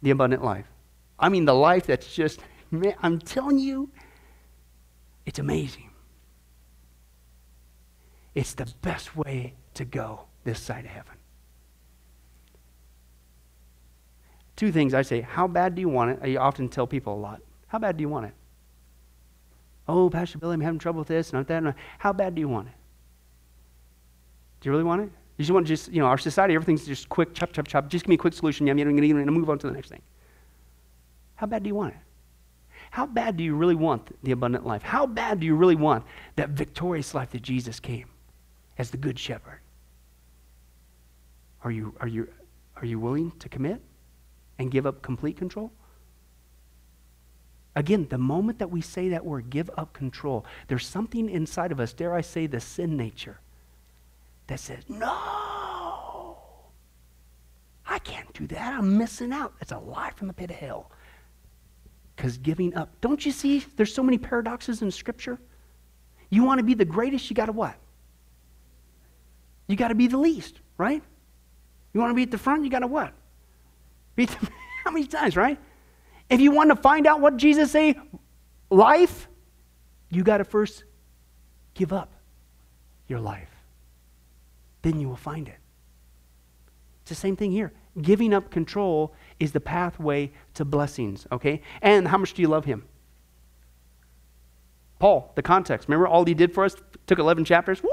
[0.00, 0.66] the abundant life?
[1.18, 2.40] I mean, the life that's just,
[2.70, 3.90] man, I'm telling you,
[5.26, 5.90] it's amazing.
[8.34, 11.17] It's the best way to go this side of heaven.
[14.58, 16.18] Two things I say, how bad do you want it?
[16.20, 17.40] I often tell people a lot.
[17.68, 18.32] How bad do you want it?
[19.86, 21.62] Oh, Pastor Billy, I'm having trouble with this and that.
[21.62, 22.74] And how bad do you want it?
[24.60, 25.10] Do you really want it?
[25.36, 27.88] You just want to just, you know, our society, everything's just quick, chop, chop, chop.
[27.88, 28.66] Just give me a quick solution.
[28.66, 30.02] Yeah, I'm going to move on to the next thing.
[31.36, 32.00] How bad do you want it?
[32.90, 34.82] How bad do you really want the abundant life?
[34.82, 36.04] How bad do you really want
[36.34, 38.08] that victorious life that Jesus came
[38.76, 39.60] as the good shepherd?
[41.62, 42.28] Are you, are you,
[42.76, 43.80] are you willing to commit?
[44.58, 45.72] And give up complete control?
[47.76, 51.78] Again, the moment that we say that word, give up control, there's something inside of
[51.78, 53.38] us, dare I say, the sin nature,
[54.48, 56.36] that says, no,
[57.86, 58.74] I can't do that.
[58.74, 59.54] I'm missing out.
[59.60, 60.90] It's a lie from the pit of hell.
[62.16, 65.38] Because giving up, don't you see there's so many paradoxes in Scripture?
[66.30, 67.76] You want to be the greatest, you got to what?
[69.68, 71.02] You got to be the least, right?
[71.92, 73.12] You want to be at the front, you got to what?
[74.84, 75.58] How many times, right?
[76.30, 77.94] If you want to find out what Jesus say,
[78.70, 79.28] life,
[80.10, 80.84] you got to first
[81.74, 82.12] give up
[83.06, 83.50] your life.
[84.82, 85.56] Then you will find it.
[87.02, 87.72] It's the same thing here.
[88.00, 91.62] Giving up control is the pathway to blessings, okay?
[91.82, 92.84] And how much do you love him?
[94.98, 95.88] Paul, the context.
[95.88, 96.76] Remember all he did for us?
[97.06, 97.82] Took 11 chapters.
[97.82, 97.90] Woo!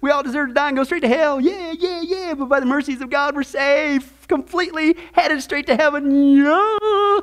[0.00, 1.40] We all deserve to die and go straight to hell.
[1.40, 2.34] Yeah, yeah, yeah.
[2.34, 6.36] But by the mercies of God, we're safe, completely headed straight to heaven.
[6.36, 7.20] Yeah.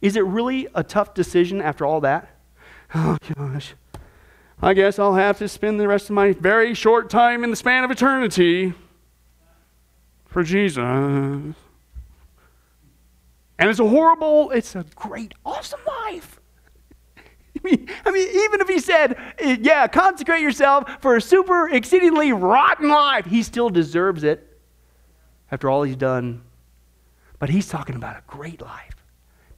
[0.00, 2.28] Is it really a tough decision after all that?
[2.94, 3.74] Oh, gosh.
[4.60, 7.56] I guess I'll have to spend the rest of my very short time in the
[7.56, 8.74] span of eternity
[10.26, 10.78] for Jesus.
[10.78, 11.54] And
[13.58, 16.37] it's a horrible, it's a great, awesome life.
[17.68, 19.16] I mean, I mean, even if he said,
[19.60, 24.58] yeah, consecrate yourself for a super exceedingly rotten life, he still deserves it
[25.50, 26.42] after all he's done.
[27.38, 28.96] But he's talking about a great life.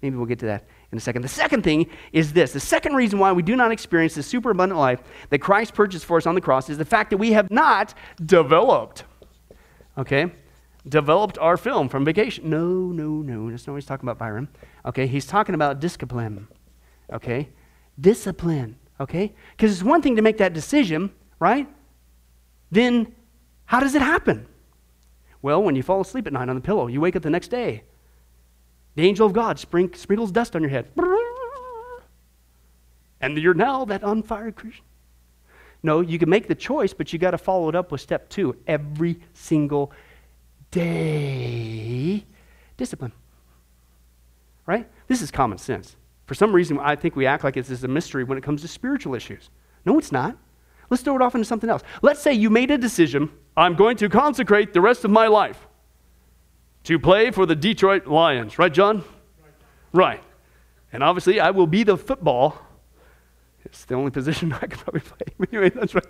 [0.03, 1.23] Maybe we'll get to that in a second.
[1.23, 4.51] The second thing is this the second reason why we do not experience the super
[4.51, 7.33] abundant life that Christ purchased for us on the cross is the fact that we
[7.33, 7.95] have not
[8.25, 9.05] developed.
[9.97, 10.31] Okay?
[10.89, 12.49] developed our film from vacation.
[12.49, 13.51] No, no, no.
[13.51, 14.49] That's not what he's talking about, Byron.
[14.87, 16.49] Okay, he's talking about discipline.
[17.13, 17.49] Okay,
[18.01, 18.77] discipline.
[18.99, 21.67] Okay, because it's one thing to make that decision, right?
[22.71, 23.15] Then
[23.65, 24.47] how does it happen?
[25.43, 27.49] Well, when you fall asleep at night on the pillow, you wake up the next
[27.49, 27.85] day.
[28.97, 30.91] The angel of God sprinkles dust on your head.
[33.23, 34.85] And you're now that on fire Christian.
[35.83, 38.29] No, you can make the choice, but you got to follow it up with step
[38.29, 39.93] two every single
[40.71, 42.25] day.
[42.77, 43.13] Discipline.
[44.67, 44.87] Right?
[45.07, 45.97] This is common sense.
[46.31, 48.63] For some reason, I think we act like it's is a mystery when it comes
[48.63, 49.51] to spiritual issues.
[49.85, 50.37] No, it's not.
[50.89, 51.83] Let's throw it off into something else.
[52.03, 55.67] Let's say you made a decision I'm going to consecrate the rest of my life
[56.85, 58.61] to play for the Detroit Lions.
[58.61, 59.03] Right, John?
[59.93, 60.23] Right.
[60.93, 62.63] And obviously, I will be the football.
[63.65, 65.49] It's the only position I could probably play.
[65.53, 66.05] anyway, that's right.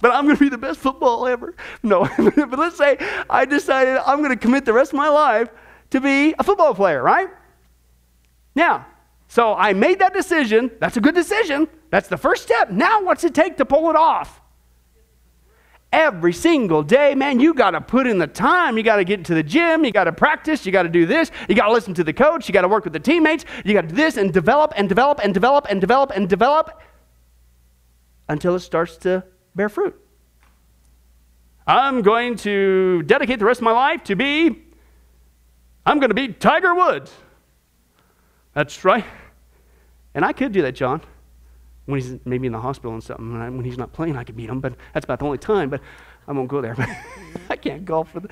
[0.00, 1.54] But I'm going to be the best football ever.
[1.82, 2.96] No, but let's say
[3.28, 5.50] I decided I'm going to commit the rest of my life
[5.90, 7.28] to be a football player, right?
[8.54, 8.86] Now,
[9.34, 10.70] so I made that decision.
[10.78, 11.66] That's a good decision.
[11.90, 12.70] That's the first step.
[12.70, 14.40] Now, what's it take to pull it off?
[15.90, 18.76] Every single day, man, you got to put in the time.
[18.76, 19.84] You got to get to the gym.
[19.84, 20.64] You got to practice.
[20.64, 21.32] You got to do this.
[21.48, 22.46] You got to listen to the coach.
[22.48, 23.44] You got to work with the teammates.
[23.64, 26.80] You got to do this and develop and develop and develop and develop and develop
[28.28, 29.24] until it starts to
[29.56, 30.00] bear fruit.
[31.66, 34.62] I'm going to dedicate the rest of my life to be,
[35.84, 37.12] I'm going to be Tiger Woods.
[38.52, 39.04] That's right.
[40.14, 41.02] And I could do that, John
[41.86, 43.38] when he's maybe in the hospital and something.
[43.38, 45.68] When, when he's not playing, I could beat him, but that's about the only time.
[45.68, 45.80] But
[46.26, 46.76] I won't go there.
[47.50, 48.28] I can't golf the.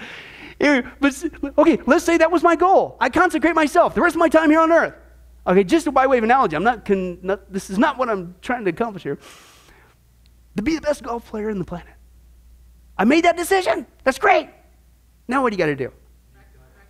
[1.01, 1.25] But
[1.59, 2.97] okay, let's say that was my goal.
[3.01, 4.95] I consecrate myself the rest of my time here on earth.
[5.47, 8.37] Okay, just by way of analogy, I'm not, con, not this is not what I'm
[8.43, 9.19] trying to accomplish here.
[10.57, 11.95] To be the best golf player in the planet.
[12.97, 13.87] I made that decision.
[14.05, 14.51] That's great.
[15.27, 15.93] Now what do you got to do?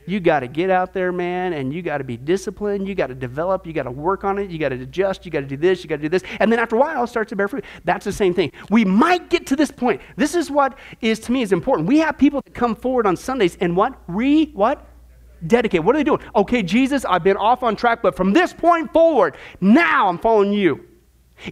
[0.06, 2.88] You got to get out there, man, and you got to be disciplined.
[2.88, 3.66] You got to develop.
[3.66, 4.50] You got to work on it.
[4.50, 5.24] You got to adjust.
[5.24, 5.82] You got to do this.
[5.82, 6.22] You got to do this.
[6.40, 7.64] And then after a while, it starts to bear fruit.
[7.84, 8.50] That's the same thing.
[8.70, 10.00] We might get to this point.
[10.16, 11.88] This is what is, to me, is important.
[11.88, 13.96] We have people that come forward on Sundays and what?
[14.08, 14.86] Re, what?
[15.46, 15.82] Dedicate.
[15.84, 16.20] What are they doing?
[16.34, 20.52] Okay, Jesus, I've been off on track, but from this point forward, now I'm following
[20.52, 20.86] you.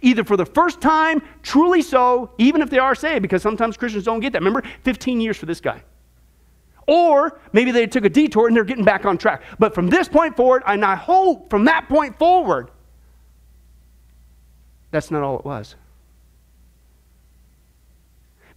[0.01, 4.05] Either for the first time, truly so, even if they are saved, because sometimes Christians
[4.05, 4.39] don't get that.
[4.39, 5.83] Remember, 15 years for this guy.
[6.87, 9.43] Or maybe they took a detour and they're getting back on track.
[9.59, 12.71] But from this point forward, and I hope from that point forward,
[14.89, 15.75] that's not all it was.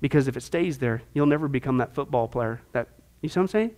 [0.01, 2.61] Because if it stays there, you'll never become that football player.
[2.73, 2.89] That
[3.23, 3.71] you see what I'm saying?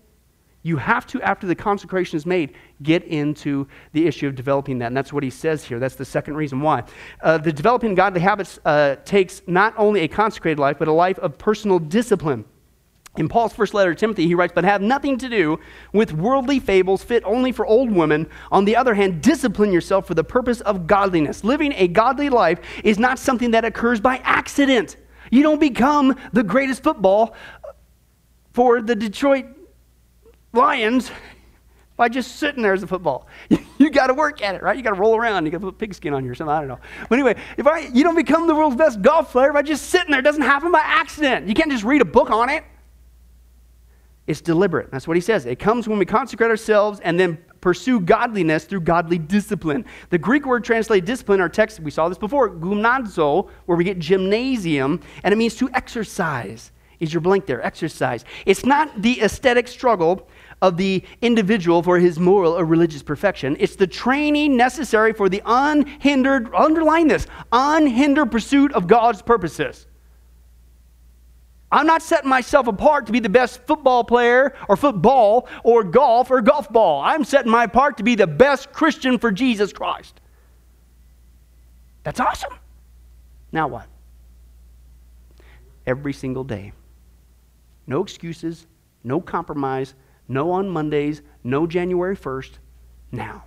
[0.63, 4.87] You have to, after the consecration is made, get into the issue of developing that.
[4.87, 5.79] And that's what he says here.
[5.79, 6.83] That's the second reason why.
[7.21, 11.21] Uh, the developing godly habits uh, takes not only a consecrated life, but a life
[11.21, 12.45] of personal discipline.
[13.19, 15.59] In Paul's first letter to Timothy, he writes, But have nothing to do
[15.93, 18.29] with worldly fables fit only for old women.
[18.53, 21.45] On the other hand, discipline yourself for the purpose of godliness.
[21.45, 24.97] Living a godly life is not something that occurs by accident.
[25.31, 27.35] You don't become the greatest football
[28.53, 29.47] for the Detroit
[30.53, 31.11] Lions
[31.97, 33.27] by just sitting there as a football.
[33.79, 34.75] You, got to work at it, right?
[34.75, 35.45] You got to roll around.
[35.45, 36.51] You got to put pigskin on you or something.
[36.51, 36.79] I don't know.
[37.11, 40.11] But anyway, if I, you don't become the world's best golf player by just sitting
[40.11, 40.21] there.
[40.21, 41.47] It doesn't happen by accident.
[41.47, 42.65] You can't just read a book on it.
[44.27, 44.91] It's deliberate.
[44.91, 45.47] That's what he says.
[45.47, 49.85] It comes when we consecrate ourselves and then pursue godliness through godly discipline.
[50.11, 53.99] The Greek word translated discipline, our text, we saw this before, gymnazo, where we get
[53.99, 56.73] gymnasium, and it means to exercise.
[56.99, 57.63] Is your blank there?
[57.65, 58.25] Exercise.
[58.47, 60.29] It's not the aesthetic struggle
[60.63, 63.57] of the individual for his moral or religious perfection.
[63.61, 69.87] It's the training necessary for the unhindered, underline this, unhindered pursuit of God's purposes.
[71.77, 76.31] I'm not setting myself apart to be the best football player or football or golf
[76.31, 77.03] or golf ball.
[77.03, 80.19] I'm setting my part to be the best Christian for Jesus Christ.
[82.03, 82.55] That's awesome.
[83.53, 83.89] Now what?
[85.87, 86.73] Every single day.
[87.87, 88.67] No excuses,
[89.05, 89.93] no compromise,
[90.29, 92.53] no on Mondays, no January 1st.
[93.13, 93.45] Now.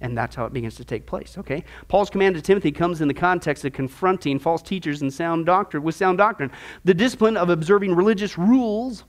[0.00, 1.64] And that's how it begins to take place, okay?
[1.88, 5.82] Paul's command to Timothy comes in the context of confronting false teachers and sound doctrine
[5.82, 6.50] with sound doctrine.
[6.84, 9.04] The discipline of observing religious rules,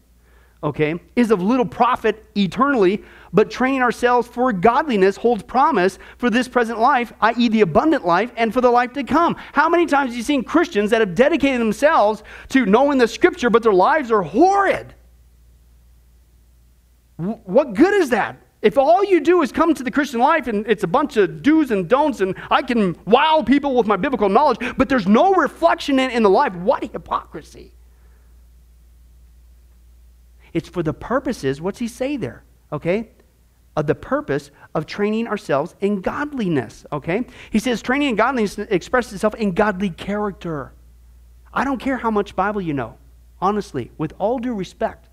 [0.64, 6.48] okay, is of little profit eternally, but training ourselves for godliness holds promise for this
[6.48, 9.36] present life, i.e., the abundant life, and for the life to come.
[9.52, 13.50] How many times have you seen Christians that have dedicated themselves to knowing the scripture,
[13.50, 14.96] but their lives are horrid?
[17.18, 18.42] What good is that?
[18.62, 21.44] If all you do is come to the Christian life and it's a bunch of
[21.44, 25.34] do's and don'ts, and I can wow people with my biblical knowledge, but there's no
[25.36, 27.72] reflection in, in the life, what hypocrisy.
[30.54, 32.44] It's for the purposes, what's he say there?
[32.72, 33.10] Okay?
[33.76, 36.84] Of the purpose of training ourselves in godliness.
[36.92, 37.28] Okay?
[37.52, 40.74] He says training in godliness expresses itself in godly character.
[41.54, 42.98] I don't care how much Bible you know,
[43.40, 45.10] honestly, with all due respect.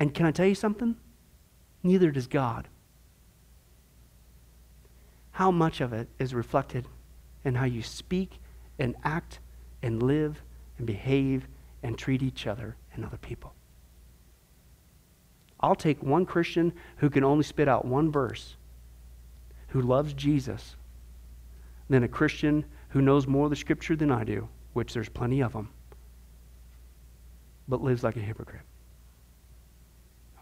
[0.00, 0.96] And can I tell you something?
[1.82, 2.68] Neither does God.
[5.32, 6.86] How much of it is reflected
[7.44, 8.38] in how you speak
[8.78, 9.40] and act
[9.82, 10.42] and live
[10.78, 11.48] and behave
[11.82, 13.54] and treat each other and other people?
[15.58, 18.56] I'll take one Christian who can only spit out one verse,
[19.68, 20.76] who loves Jesus,
[21.88, 25.40] than a Christian who knows more of the scripture than I do, which there's plenty
[25.40, 25.70] of them,
[27.68, 28.62] but lives like a hypocrite.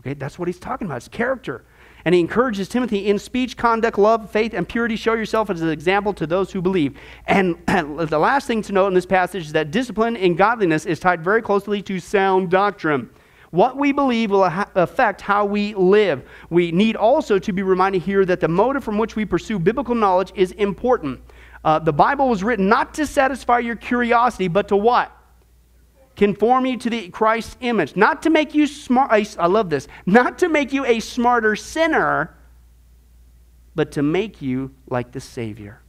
[0.01, 0.99] Okay, that's what he's talking about.
[0.99, 1.65] It's character.
[2.05, 4.97] And he encourages Timothy in speech, conduct, love, faith, and purity.
[4.97, 6.99] Show yourself as an example to those who believe.
[7.27, 10.99] And the last thing to note in this passage is that discipline in godliness is
[10.99, 13.11] tied very closely to sound doctrine.
[13.51, 16.23] What we believe will affect how we live.
[16.51, 19.95] We need also to be reminded here that the motive from which we pursue biblical
[19.95, 21.21] knowledge is important.
[21.65, 25.15] Uh, the Bible was written not to satisfy your curiosity, but to what?
[26.21, 27.97] Conform you to the Christ image.
[27.97, 32.37] Not to make you smart, I love this, not to make you a smarter sinner,
[33.75, 35.81] but to make you like the Savior.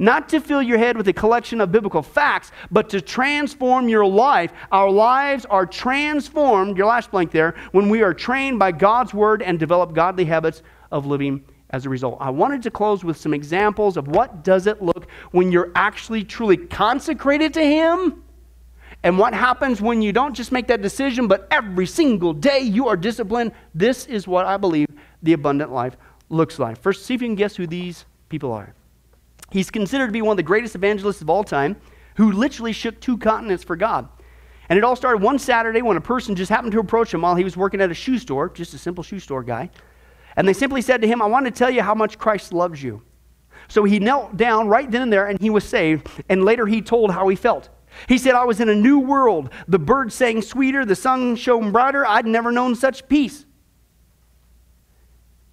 [0.00, 4.04] Not to fill your head with a collection of biblical facts, but to transform your
[4.04, 4.50] life.
[4.72, 9.40] Our lives are transformed, your last blank there, when we are trained by God's word
[9.40, 12.16] and develop godly habits of living as a result.
[12.20, 16.24] I wanted to close with some examples of what does it look when you're actually
[16.24, 18.23] truly consecrated to him
[19.04, 22.88] and what happens when you don't just make that decision, but every single day you
[22.88, 23.52] are disciplined?
[23.74, 24.88] This is what I believe
[25.22, 25.98] the abundant life
[26.30, 26.80] looks like.
[26.80, 28.74] First, see if you can guess who these people are.
[29.50, 31.76] He's considered to be one of the greatest evangelists of all time
[32.16, 34.08] who literally shook two continents for God.
[34.70, 37.34] And it all started one Saturday when a person just happened to approach him while
[37.34, 39.68] he was working at a shoe store, just a simple shoe store guy.
[40.36, 42.82] And they simply said to him, I want to tell you how much Christ loves
[42.82, 43.02] you.
[43.68, 46.08] So he knelt down right then and there and he was saved.
[46.30, 47.68] And later he told how he felt.
[48.08, 49.50] He said, I was in a new world.
[49.68, 52.06] The birds sang sweeter, the sun shone brighter.
[52.06, 53.44] I'd never known such peace.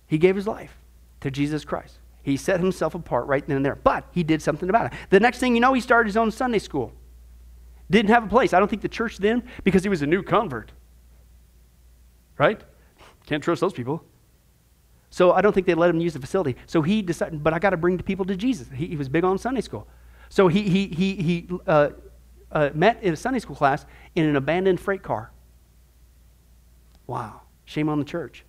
[0.08, 0.78] He gave his life
[1.22, 2.00] to Jesus Christ.
[2.24, 3.76] He set himself apart right then and there.
[3.76, 5.00] But he did something about it.
[5.10, 6.94] The next thing you know, he started his own Sunday school.
[7.90, 8.54] Didn't have a place.
[8.54, 10.72] I don't think the church then, because he was a new convert.
[12.38, 12.62] Right?
[13.26, 14.04] Can't trust those people.
[15.10, 16.56] So I don't think they let him use the facility.
[16.68, 18.68] So he decided, but I got to bring the people to Jesus.
[18.74, 19.88] He, he, was big on Sunday school.
[20.30, 21.90] So he, he, he, he uh,
[22.52, 23.86] uh, met in a Sunday school class
[24.16, 25.32] in an abandoned freight car.
[27.08, 27.42] Wow.
[27.66, 28.46] Shame on the church.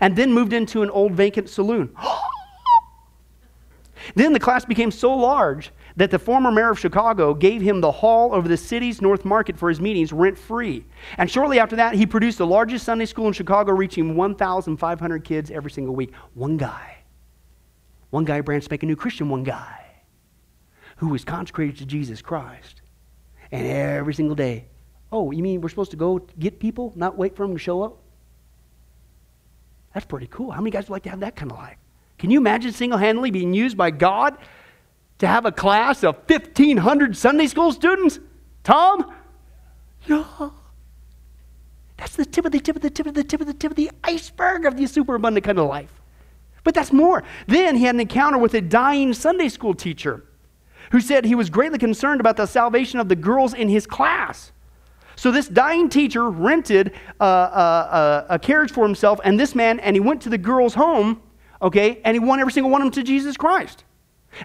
[0.00, 1.94] And then moved into an old vacant saloon.
[4.14, 7.92] then the class became so large that the former mayor of Chicago gave him the
[7.92, 10.84] hall over the city's North Market for his meetings rent free.
[11.18, 15.52] And shortly after that, he produced the largest Sunday school in Chicago, reaching 1,500 kids
[15.52, 16.12] every single week.
[16.34, 16.96] One guy.
[18.10, 19.80] One guy, brand spanking new Christian, one guy
[20.96, 22.82] who was consecrated to Jesus Christ
[23.54, 24.66] and every single day.
[25.12, 27.82] Oh, you mean we're supposed to go get people, not wait for them to show
[27.82, 27.98] up?
[29.92, 30.50] That's pretty cool.
[30.50, 31.76] How many guys would like to have that kind of life?
[32.18, 34.36] Can you imagine single handedly being used by God
[35.18, 38.18] to have a class of 1,500 Sunday school students?
[38.64, 39.12] Tom?
[40.06, 40.50] Yeah.
[41.96, 43.70] That's the tip of the tip of the tip of the tip of the tip
[43.70, 45.92] of the iceberg of the superabundant kind of life.
[46.64, 47.22] But that's more.
[47.46, 50.24] Then he had an encounter with a dying Sunday school teacher
[50.90, 54.52] who said he was greatly concerned about the salvation of the girls in his class.
[55.16, 59.94] So this dying teacher rented a, a, a, carriage for himself and this man, and
[59.94, 61.22] he went to the girls' home,
[61.62, 63.84] okay, and he won every single one of them to Jesus Christ.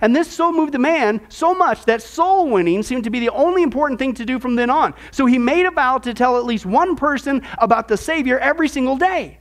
[0.02, 3.30] And this so moved the man so much that soul winning seemed to be the
[3.30, 4.94] only important thing to do from then on.
[5.12, 8.70] So he made a vow to tell at least one person about the Savior every
[8.70, 9.39] single day.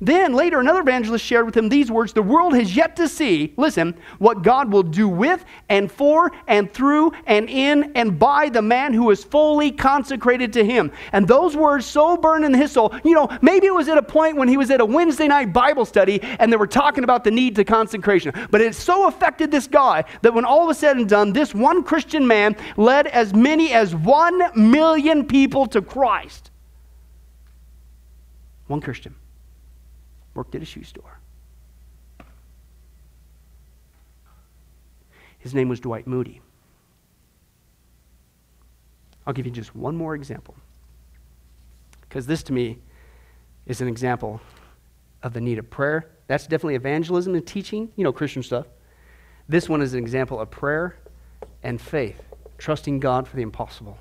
[0.00, 3.54] Then later, another evangelist shared with him these words The world has yet to see,
[3.56, 8.62] listen, what God will do with and for and through and in and by the
[8.62, 10.92] man who is fully consecrated to him.
[11.12, 12.94] And those words so burned in his soul.
[13.04, 15.52] You know, maybe it was at a point when he was at a Wednesday night
[15.52, 18.32] Bible study and they were talking about the need to consecration.
[18.50, 21.82] But it so affected this guy that when all was said and done, this one
[21.82, 26.50] Christian man led as many as one million people to Christ.
[28.66, 29.14] One Christian
[30.34, 31.18] worked at a shoe store.
[35.38, 36.40] His name was Dwight Moody.
[39.26, 40.54] I'll give you just one more example.
[42.02, 42.78] Because this to me
[43.66, 44.40] is an example
[45.22, 46.10] of the need of prayer.
[46.26, 48.66] That's definitely evangelism and teaching, you know, Christian stuff.
[49.48, 50.96] This one is an example of prayer
[51.62, 52.20] and faith,
[52.58, 53.98] trusting God for the impossible.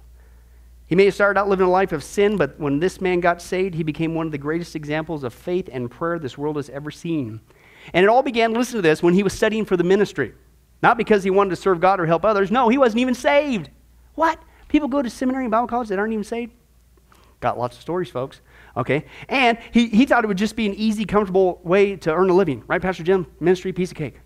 [0.91, 3.41] He may have started out living a life of sin, but when this man got
[3.41, 6.69] saved, he became one of the greatest examples of faith and prayer this world has
[6.69, 7.39] ever seen.
[7.93, 10.33] And it all began, listen to this, when he was studying for the ministry.
[10.83, 12.51] Not because he wanted to serve God or help others.
[12.51, 13.69] No, he wasn't even saved.
[14.15, 14.37] What?
[14.67, 16.51] People go to seminary and Bible college that aren't even saved?
[17.39, 18.41] Got lots of stories, folks.
[18.75, 19.05] Okay?
[19.29, 22.33] And he, he thought it would just be an easy, comfortable way to earn a
[22.33, 22.65] living.
[22.67, 23.27] Right, Pastor Jim?
[23.39, 24.19] Ministry, piece of cake.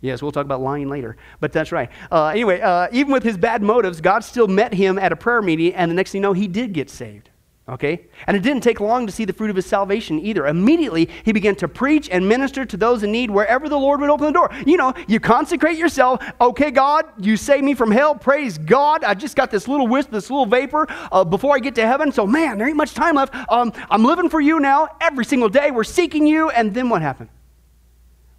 [0.00, 1.90] Yes, we'll talk about lying later, but that's right.
[2.10, 5.42] Uh, anyway, uh, even with his bad motives, God still met him at a prayer
[5.42, 7.28] meeting, and the next thing you know, he did get saved.
[7.68, 8.06] Okay?
[8.26, 10.46] And it didn't take long to see the fruit of his salvation either.
[10.46, 14.10] Immediately, he began to preach and minister to those in need wherever the Lord would
[14.10, 14.50] open the door.
[14.66, 16.24] You know, you consecrate yourself.
[16.40, 18.16] Okay, God, you save me from hell.
[18.16, 19.04] Praise God.
[19.04, 22.10] I just got this little wisp, this little vapor uh, before I get to heaven.
[22.10, 23.34] So, man, there ain't much time left.
[23.48, 25.70] Um, I'm living for you now every single day.
[25.70, 26.50] We're seeking you.
[26.50, 27.28] And then what happened?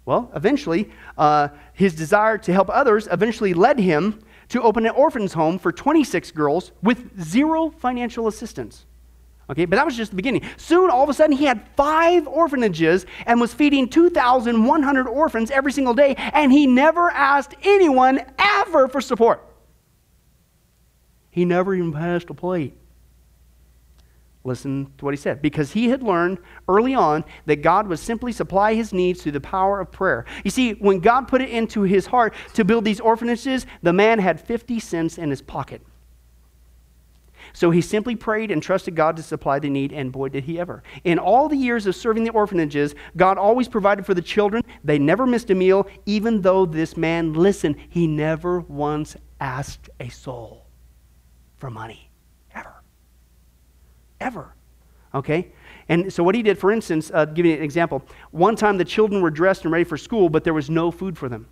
[0.04, 5.32] Well, eventually, uh, his desire to help others eventually led him to open an orphan's
[5.32, 8.84] home for 26 girls with zero financial assistance.
[9.48, 10.42] Okay, but that was just the beginning.
[10.56, 15.72] Soon, all of a sudden, he had five orphanages and was feeding 2,100 orphans every
[15.72, 19.46] single day, and he never asked anyone ever for support.
[21.30, 22.76] He never even passed a plate.
[24.44, 25.40] Listen to what he said.
[25.40, 26.38] Because he had learned
[26.68, 30.24] early on that God would simply supply his needs through the power of prayer.
[30.44, 34.18] You see, when God put it into his heart to build these orphanages, the man
[34.18, 35.82] had 50 cents in his pocket.
[37.52, 40.58] So he simply prayed and trusted God to supply the need, and boy, did he
[40.58, 40.82] ever.
[41.04, 44.62] In all the years of serving the orphanages, God always provided for the children.
[44.82, 50.08] They never missed a meal, even though this man, listen, he never once asked a
[50.08, 50.66] soul
[51.58, 52.11] for money
[54.22, 54.54] ever.
[55.14, 55.52] Okay?
[55.88, 58.02] And so, what he did, for instance, uh, give you an example.
[58.30, 61.18] One time the children were dressed and ready for school, but there was no food
[61.18, 61.46] for them.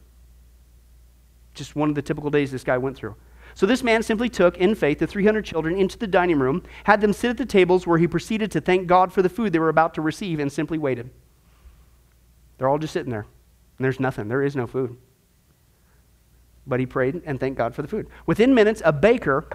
[1.54, 3.16] Just one of the typical days this guy went through.
[3.54, 7.00] So, this man simply took, in faith, the 300 children into the dining room, had
[7.00, 9.58] them sit at the tables where he proceeded to thank God for the food they
[9.58, 11.10] were about to receive, and simply waited.
[12.56, 13.26] They're all just sitting there,
[13.78, 14.28] and there's nothing.
[14.28, 14.96] There is no food.
[16.66, 18.06] But he prayed and thanked God for the food.
[18.26, 19.48] Within minutes, a baker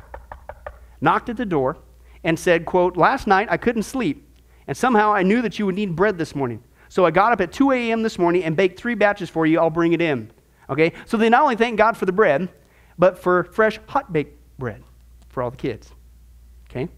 [1.00, 1.78] knocked at the door
[2.26, 4.28] and said, quote, Last night I couldn't sleep,
[4.68, 6.62] and somehow I knew that you would need bread this morning.
[6.90, 8.04] So I got up at 2 a.m.
[8.04, 9.60] this morning and baked three batches for you.
[9.60, 10.32] I'll bring it in.
[10.70, 10.92] Okay?
[11.06, 12.50] So they not only thank God for the bread,
[12.98, 14.84] but for fresh, hot baked bread
[15.30, 15.92] for all the kids.
[16.70, 16.90] Okay?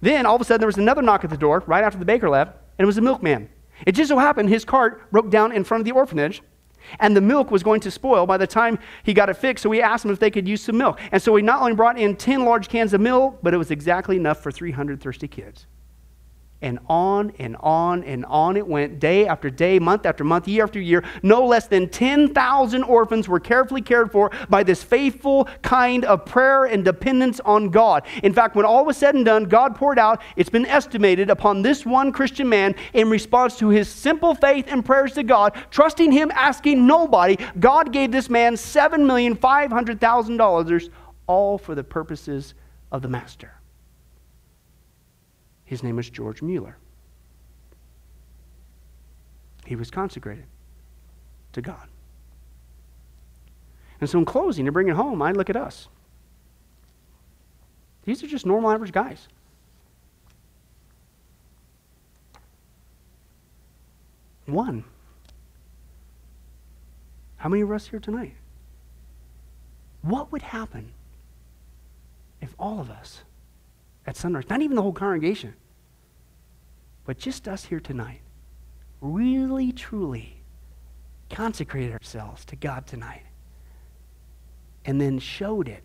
[0.00, 2.04] Then all of a sudden there was another knock at the door right after the
[2.04, 3.48] baker left, and it was a milkman.
[3.86, 6.42] It just so happened his cart broke down in front of the orphanage,
[7.00, 9.62] and the milk was going to spoil by the time he got it fixed.
[9.62, 11.00] So we asked him if they could use some milk.
[11.12, 13.70] And so he not only brought in 10 large cans of milk, but it was
[13.70, 15.66] exactly enough for 300 thirsty kids.
[16.60, 20.64] And on and on and on it went, day after day, month after month, year
[20.64, 21.04] after year.
[21.22, 26.64] No less than 10,000 orphans were carefully cared for by this faithful kind of prayer
[26.64, 28.04] and dependence on God.
[28.24, 31.62] In fact, when all was said and done, God poured out, it's been estimated, upon
[31.62, 36.10] this one Christian man in response to his simple faith and prayers to God, trusting
[36.10, 37.36] Him, asking nobody.
[37.60, 40.90] God gave this man $7,500,000,
[41.26, 42.54] all for the purposes
[42.90, 43.52] of the Master.
[45.68, 46.78] His name was George Mueller.
[49.66, 50.46] He was consecrated
[51.52, 51.88] to God.
[54.00, 55.88] And so, in closing, to bring it home, I look at us.
[58.04, 59.28] These are just normal, average guys.
[64.46, 64.84] One.
[67.36, 68.36] How many of us here tonight?
[70.00, 70.94] What would happen
[72.40, 73.24] if all of us
[74.08, 75.52] at sunrise, not even the whole congregation,
[77.04, 78.22] but just us here tonight,
[79.02, 80.40] really, truly
[81.28, 83.24] consecrated ourselves to God tonight
[84.86, 85.84] and then showed it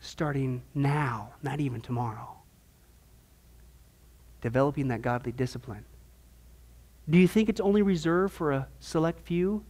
[0.00, 2.36] starting now, not even tomorrow.
[4.42, 5.86] Developing that godly discipline.
[7.08, 9.64] Do you think it's only reserved for a select few?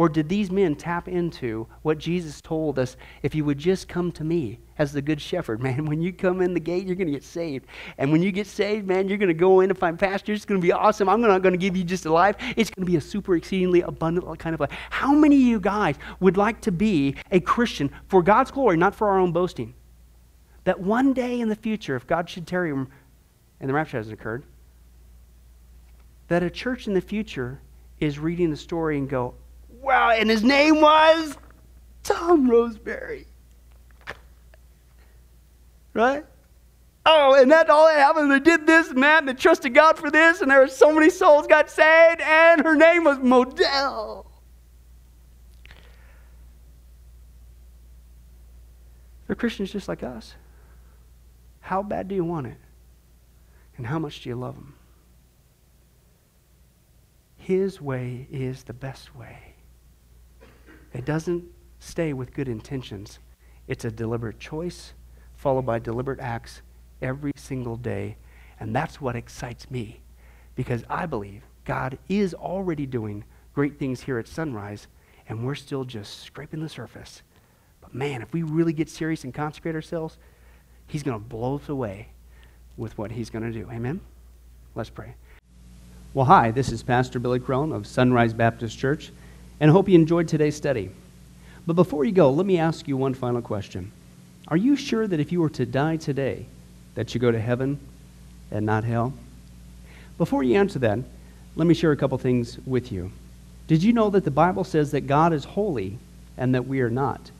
[0.00, 4.10] Or did these men tap into what Jesus told us if you would just come
[4.12, 5.84] to me as the good shepherd, man?
[5.84, 7.66] When you come in the gate, you're going to get saved.
[7.98, 10.32] And when you get saved, man, you're going to go in and find pasture.
[10.32, 11.06] It's going to be awesome.
[11.06, 13.36] I'm not going to give you just a life, it's going to be a super
[13.36, 14.70] exceedingly abundant kind of life.
[14.88, 18.94] How many of you guys would like to be a Christian for God's glory, not
[18.94, 19.74] for our own boasting?
[20.64, 22.88] That one day in the future, if God should tarry and
[23.60, 24.44] the rapture hasn't occurred,
[26.28, 27.60] that a church in the future
[27.98, 29.34] is reading the story and go,
[29.80, 31.36] Wow, and his name was
[32.02, 33.26] Tom Roseberry.
[35.94, 36.24] Right?
[37.06, 38.30] Oh, and that all that happened.
[38.30, 40.92] They did this and that, and they trusted God for this, and there were so
[40.92, 44.26] many souls got saved, and her name was Modell.
[49.26, 50.34] They're Christians just like us.
[51.60, 52.58] How bad do you want it?
[53.76, 54.74] And how much do you love them?
[57.38, 59.49] His way is the best way.
[60.92, 61.44] It doesn't
[61.78, 63.18] stay with good intentions.
[63.68, 64.92] It's a deliberate choice
[65.34, 66.60] followed by deliberate acts
[67.00, 68.16] every single day.
[68.58, 70.00] And that's what excites me
[70.54, 73.24] because I believe God is already doing
[73.54, 74.86] great things here at Sunrise,
[75.28, 77.22] and we're still just scraping the surface.
[77.80, 80.18] But man, if we really get serious and consecrate ourselves,
[80.86, 82.08] He's going to blow us away
[82.76, 83.70] with what He's going to do.
[83.70, 84.00] Amen?
[84.74, 85.14] Let's pray.
[86.12, 89.12] Well, hi, this is Pastor Billy Crone of Sunrise Baptist Church,
[89.60, 90.90] and hope you enjoyed today's study.
[91.66, 93.92] But before you go, let me ask you one final question.
[94.48, 96.46] Are you sure that if you were to die today,
[96.94, 97.78] that you go to heaven
[98.50, 99.12] and not hell?
[100.18, 100.98] Before you answer that,
[101.56, 103.12] let me share a couple things with you.
[103.66, 105.98] Did you know that the Bible says that God is holy
[106.36, 107.30] and that we are not?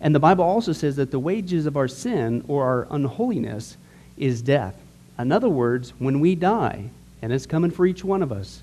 [0.00, 3.76] And the Bible also says that the wages of our sin or our unholiness
[4.16, 4.74] is death.
[5.18, 6.90] In other words, when we die,
[7.22, 8.62] and it's coming for each one of us,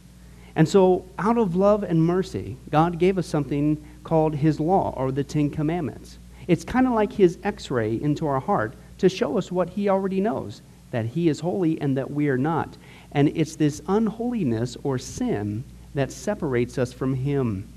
[0.55, 5.11] And so, out of love and mercy, God gave us something called His law or
[5.11, 6.17] the Ten Commandments.
[6.47, 9.87] It's kind of like His x ray into our heart to show us what He
[9.89, 12.77] already knows that He is holy and that we are not.
[13.13, 15.63] And it's this unholiness or sin
[15.95, 17.67] that separates us from Him.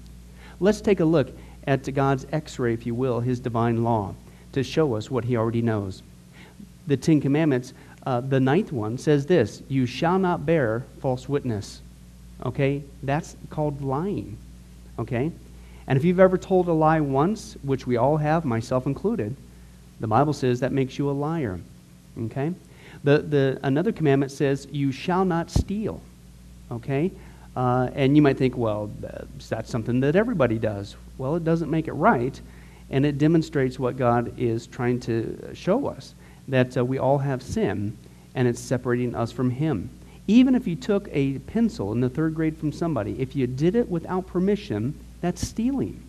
[0.60, 1.32] Let's take a look
[1.66, 4.14] at God's x ray, if you will, His divine law,
[4.52, 6.02] to show us what He already knows.
[6.86, 7.72] The Ten Commandments,
[8.04, 11.80] uh, the ninth one, says this You shall not bear false witness.
[12.44, 12.82] Okay?
[13.02, 14.36] That's called lying.
[14.98, 15.30] Okay?
[15.86, 19.36] And if you've ever told a lie once, which we all have, myself included,
[20.00, 21.60] the Bible says that makes you a liar.
[22.18, 22.52] Okay?
[23.02, 26.00] The, the, another commandment says, You shall not steal.
[26.70, 27.10] Okay?
[27.56, 28.90] Uh, and you might think, well,
[29.48, 30.96] that's something that everybody does.
[31.18, 32.40] Well, it doesn't make it right,
[32.90, 36.14] and it demonstrates what God is trying to show us
[36.48, 37.96] that uh, we all have sin,
[38.34, 39.88] and it's separating us from Him.
[40.26, 43.76] Even if you took a pencil in the third grade from somebody, if you did
[43.76, 46.02] it without permission, that's stealing.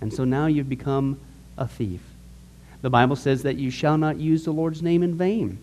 [0.00, 1.18] And so now you've become
[1.56, 2.02] a thief.
[2.82, 5.58] The Bible says that you shall not use the Lord's name in vain.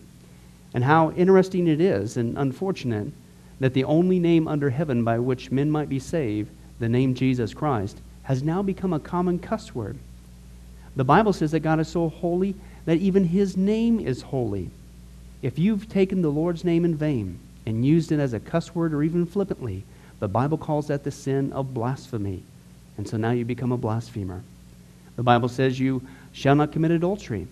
[0.74, 3.12] And how interesting it is and unfortunate
[3.60, 7.54] that the only name under heaven by which men might be saved, the name Jesus
[7.54, 9.96] Christ, has now become a common cuss word.
[10.96, 14.70] The Bible says that God is so holy that even his name is holy.
[15.42, 18.92] If you've taken the Lord's name in vain, and used it as a cuss word
[18.92, 19.84] or even flippantly,
[20.20, 22.42] the Bible calls that the sin of blasphemy.
[22.96, 24.42] And so now you become a blasphemer.
[25.16, 26.02] The Bible says you
[26.32, 27.46] shall not commit adultery.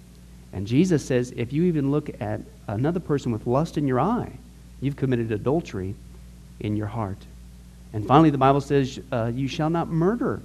[0.52, 4.32] And Jesus says if you even look at another person with lust in your eye,
[4.80, 5.94] you've committed adultery
[6.60, 7.18] in your heart.
[7.92, 10.40] And finally, the Bible says uh, you shall not murder.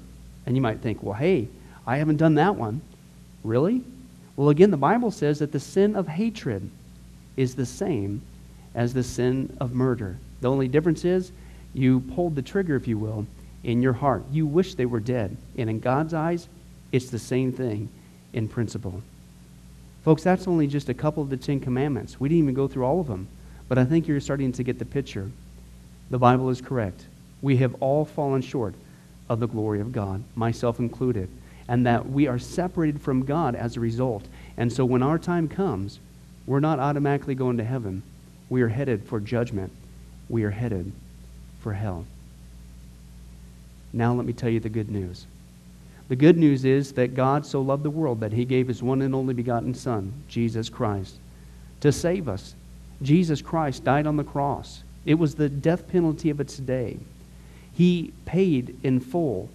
[0.46, 1.48] And you might think, well, hey,
[1.86, 2.82] I haven't done that one.
[3.44, 3.84] Really?
[4.36, 6.70] Well, again, the Bible says that the sin of hatred
[7.36, 8.22] is the same
[8.78, 10.18] as the sin of murder.
[10.40, 11.34] The only difference is
[11.74, 13.26] you pulled the trigger, if you will,
[13.64, 14.24] in your heart.
[14.32, 15.36] You wish they were dead.
[15.58, 16.48] And in God's eyes,
[16.92, 17.90] it's the same thing
[18.32, 19.02] in principle.
[20.06, 22.20] Folks, that's only just a couple of the Ten Commandments.
[22.20, 23.28] We didn't even go through all of them.
[23.68, 25.30] But I think you're starting to get the picture.
[26.10, 27.06] The Bible is correct.
[27.42, 28.76] We have all fallen short
[29.28, 31.30] of the glory of God, myself included,
[31.68, 34.26] and that we are separated from God as a result.
[34.56, 36.00] And so when our time comes,
[36.46, 38.04] we're not automatically going to heaven.
[38.50, 39.72] We are headed for judgment.
[40.30, 40.92] We are headed
[41.60, 42.06] for hell.
[43.94, 45.26] Now, let me tell you the good news.
[46.10, 49.02] The good news is that God so loved the world that he gave his one
[49.02, 51.16] and only begotten Son, Jesus Christ,
[51.82, 52.56] to save us.
[53.02, 54.84] Jesus Christ died on the cross.
[55.06, 56.98] It was the death penalty of its day.
[57.74, 59.50] He paid in full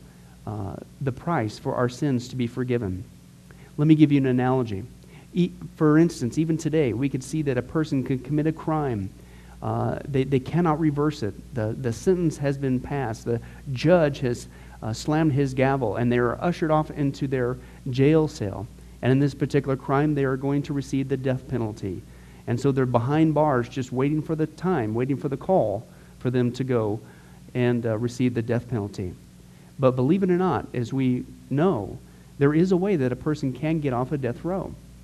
[0.47, 3.05] uh, the price for our sins to be forgiven.
[3.77, 4.85] Let me give you an analogy
[5.77, 9.11] for instance, even today, we could see that a person could commit a crime.
[9.63, 11.35] Uh, they, they cannot reverse it.
[11.55, 13.25] The, the sentence has been passed.
[13.25, 13.41] The
[13.73, 14.49] judge has
[14.83, 17.57] uh, slammed his gavel, and they are ushered off into their
[17.91, 18.67] jail cell.
[19.01, 22.03] And in this particular crime, they are going to receive the death penalty.
[22.47, 25.87] And so they're behind bars just waiting for the time, waiting for the call
[26.19, 27.01] for them to go
[27.55, 29.15] and uh, receive the death penalty.
[29.79, 31.99] But believe it or not, as we know,
[32.39, 34.75] there is a way that a person can get off a death row